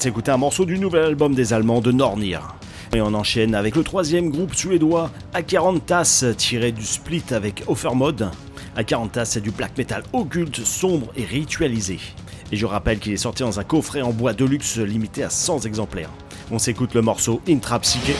De 0.00 0.04
s'écouter 0.04 0.30
un 0.30 0.38
morceau 0.38 0.64
du 0.64 0.78
nouvel 0.78 1.04
album 1.04 1.34
des 1.34 1.52
Allemands 1.52 1.82
de 1.82 1.92
Nornir. 1.92 2.54
Et 2.94 3.02
on 3.02 3.12
enchaîne 3.12 3.54
avec 3.54 3.76
le 3.76 3.82
troisième 3.82 4.30
groupe 4.30 4.54
suédois, 4.54 5.10
Akarantas, 5.34 6.24
tiré 6.38 6.72
du 6.72 6.86
split 6.86 7.22
avec 7.32 7.64
Offermode. 7.66 8.30
Akarantas, 8.76 9.26
c'est 9.26 9.42
du 9.42 9.50
black 9.50 9.76
metal 9.76 10.02
occulte, 10.14 10.64
sombre 10.64 11.12
et 11.16 11.24
ritualisé. 11.24 11.98
Et 12.50 12.56
je 12.56 12.64
rappelle 12.64 12.98
qu'il 12.98 13.12
est 13.12 13.18
sorti 13.18 13.42
dans 13.42 13.60
un 13.60 13.64
coffret 13.64 14.00
en 14.00 14.12
bois 14.12 14.32
de 14.32 14.46
luxe 14.46 14.78
limité 14.78 15.22
à 15.22 15.28
100 15.28 15.66
exemplaires. 15.66 16.10
On 16.50 16.58
s'écoute 16.58 16.94
le 16.94 17.02
morceau 17.02 17.42
Intra 17.46 17.78
Psyche. 17.80 18.16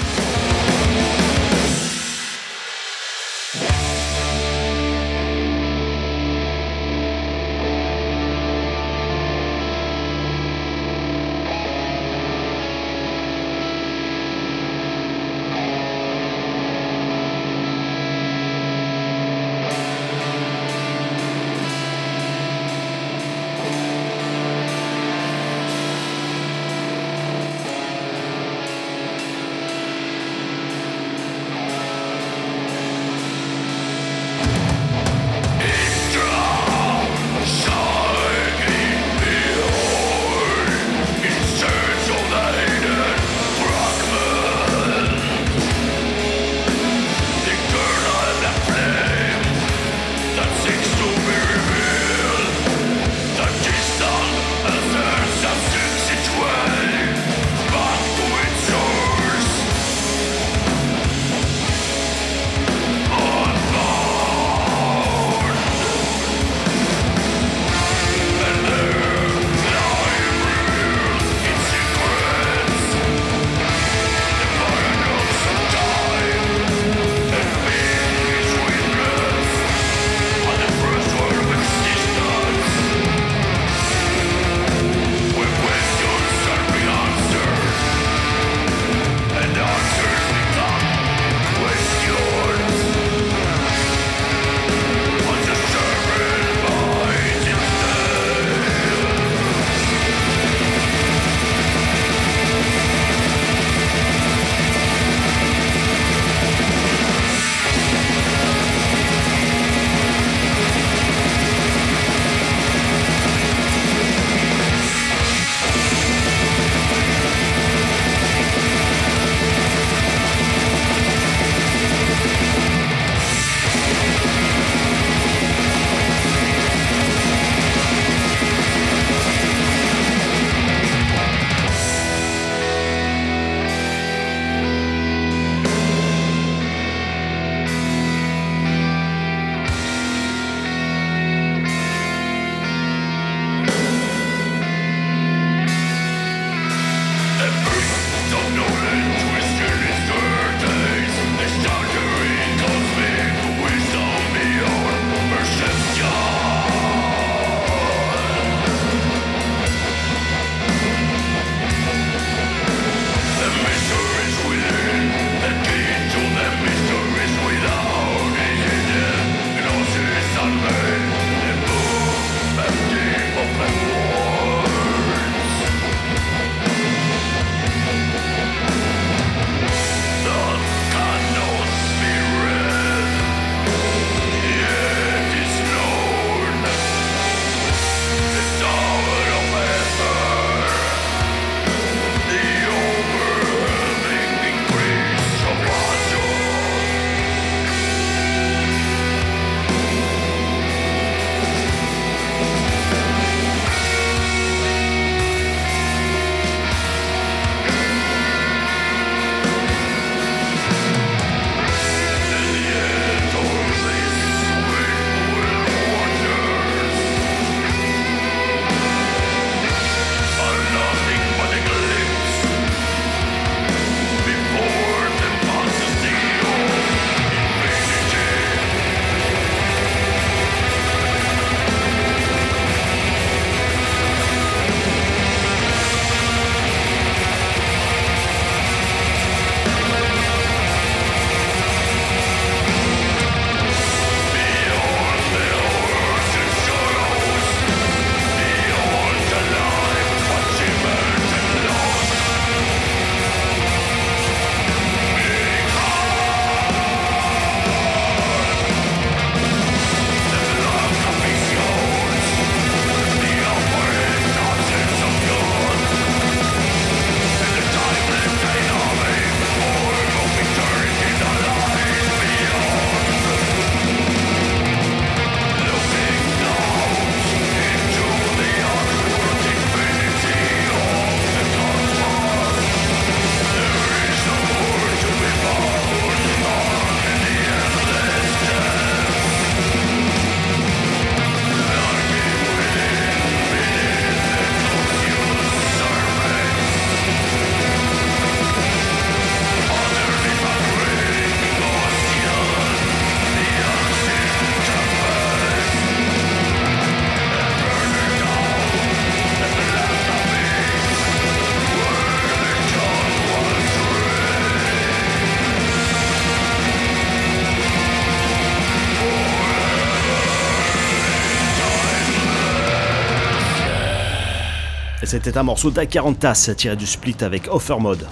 C'était 325.11 325.37
un 325.37 325.43
morceau 325.43 325.73
d'Acarantas 325.73 326.53
tiré 326.57 326.77
du 326.77 326.87
split 326.87 327.17
avec 327.23 327.53
Offermode. 327.53 328.07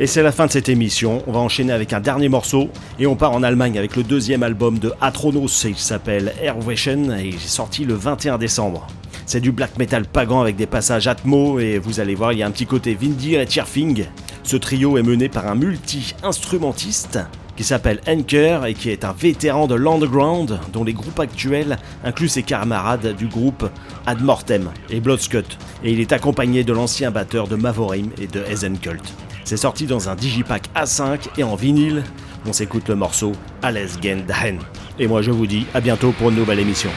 Et 0.00 0.08
c'est 0.08 0.20
la 0.20 0.32
fin 0.32 0.46
de 0.46 0.50
cette 0.50 0.68
émission, 0.68 1.22
on 1.28 1.32
va 1.32 1.38
enchaîner 1.38 1.72
avec 1.72 1.92
un 1.92 2.00
dernier 2.00 2.28
morceau, 2.28 2.70
et 2.98 3.06
on 3.06 3.14
part 3.14 3.30
en 3.30 3.44
Allemagne 3.44 3.78
avec 3.78 3.94
le 3.94 4.02
deuxième 4.02 4.42
album 4.42 4.80
de 4.80 4.92
Atronos, 5.00 5.64
il 5.64 5.76
s'appelle 5.76 6.34
Airwation, 6.42 7.16
et 7.16 7.28
il 7.28 7.34
est 7.36 7.38
sorti 7.38 7.84
le 7.84 7.94
21 7.94 8.36
décembre. 8.36 8.88
C'est 9.26 9.40
du 9.40 9.52
black 9.52 9.78
metal 9.78 10.06
pagan 10.06 10.40
avec 10.40 10.56
des 10.56 10.66
passages 10.66 11.06
atmo, 11.06 11.60
et 11.60 11.78
vous 11.78 12.00
allez 12.00 12.16
voir, 12.16 12.32
il 12.32 12.40
y 12.40 12.42
a 12.42 12.48
un 12.48 12.50
petit 12.50 12.66
côté 12.66 12.94
Vindir 12.94 13.40
et 13.40 13.46
Tierfing. 13.46 14.06
Ce 14.42 14.56
trio 14.56 14.98
est 14.98 15.04
mené 15.04 15.28
par 15.28 15.46
un 15.46 15.54
multi-instrumentiste 15.54 17.20
qui 17.60 17.64
s'appelle 17.64 18.00
Anker 18.08 18.64
et 18.64 18.72
qui 18.72 18.88
est 18.88 19.04
un 19.04 19.12
vétéran 19.12 19.66
de 19.66 19.74
l'underground 19.74 20.58
dont 20.72 20.82
les 20.82 20.94
groupes 20.94 21.20
actuels 21.20 21.76
incluent 22.02 22.30
ses 22.30 22.42
camarades 22.42 23.14
du 23.14 23.26
groupe 23.26 23.68
Ad 24.06 24.22
Mortem 24.22 24.70
et 24.88 24.98
Bloodscut. 24.98 25.44
Et 25.84 25.92
il 25.92 26.00
est 26.00 26.12
accompagné 26.12 26.64
de 26.64 26.72
l'ancien 26.72 27.10
batteur 27.10 27.48
de 27.48 27.56
Mavorim 27.56 28.12
et 28.18 28.28
de 28.28 28.42
Cult. 28.78 29.04
C'est 29.44 29.58
sorti 29.58 29.84
dans 29.84 30.08
un 30.08 30.14
digipack 30.14 30.70
A5 30.74 31.18
et 31.36 31.42
en 31.42 31.54
vinyle. 31.54 32.02
On 32.46 32.54
s'écoute 32.54 32.88
le 32.88 32.94
morceau 32.94 33.32
Alles 33.60 33.90
Gen 34.02 34.24
Dahen. 34.24 34.58
Et 34.98 35.06
moi 35.06 35.20
je 35.20 35.30
vous 35.30 35.46
dis 35.46 35.66
à 35.74 35.82
bientôt 35.82 36.12
pour 36.12 36.30
une 36.30 36.36
nouvelle 36.36 36.60
émission. 36.60 36.88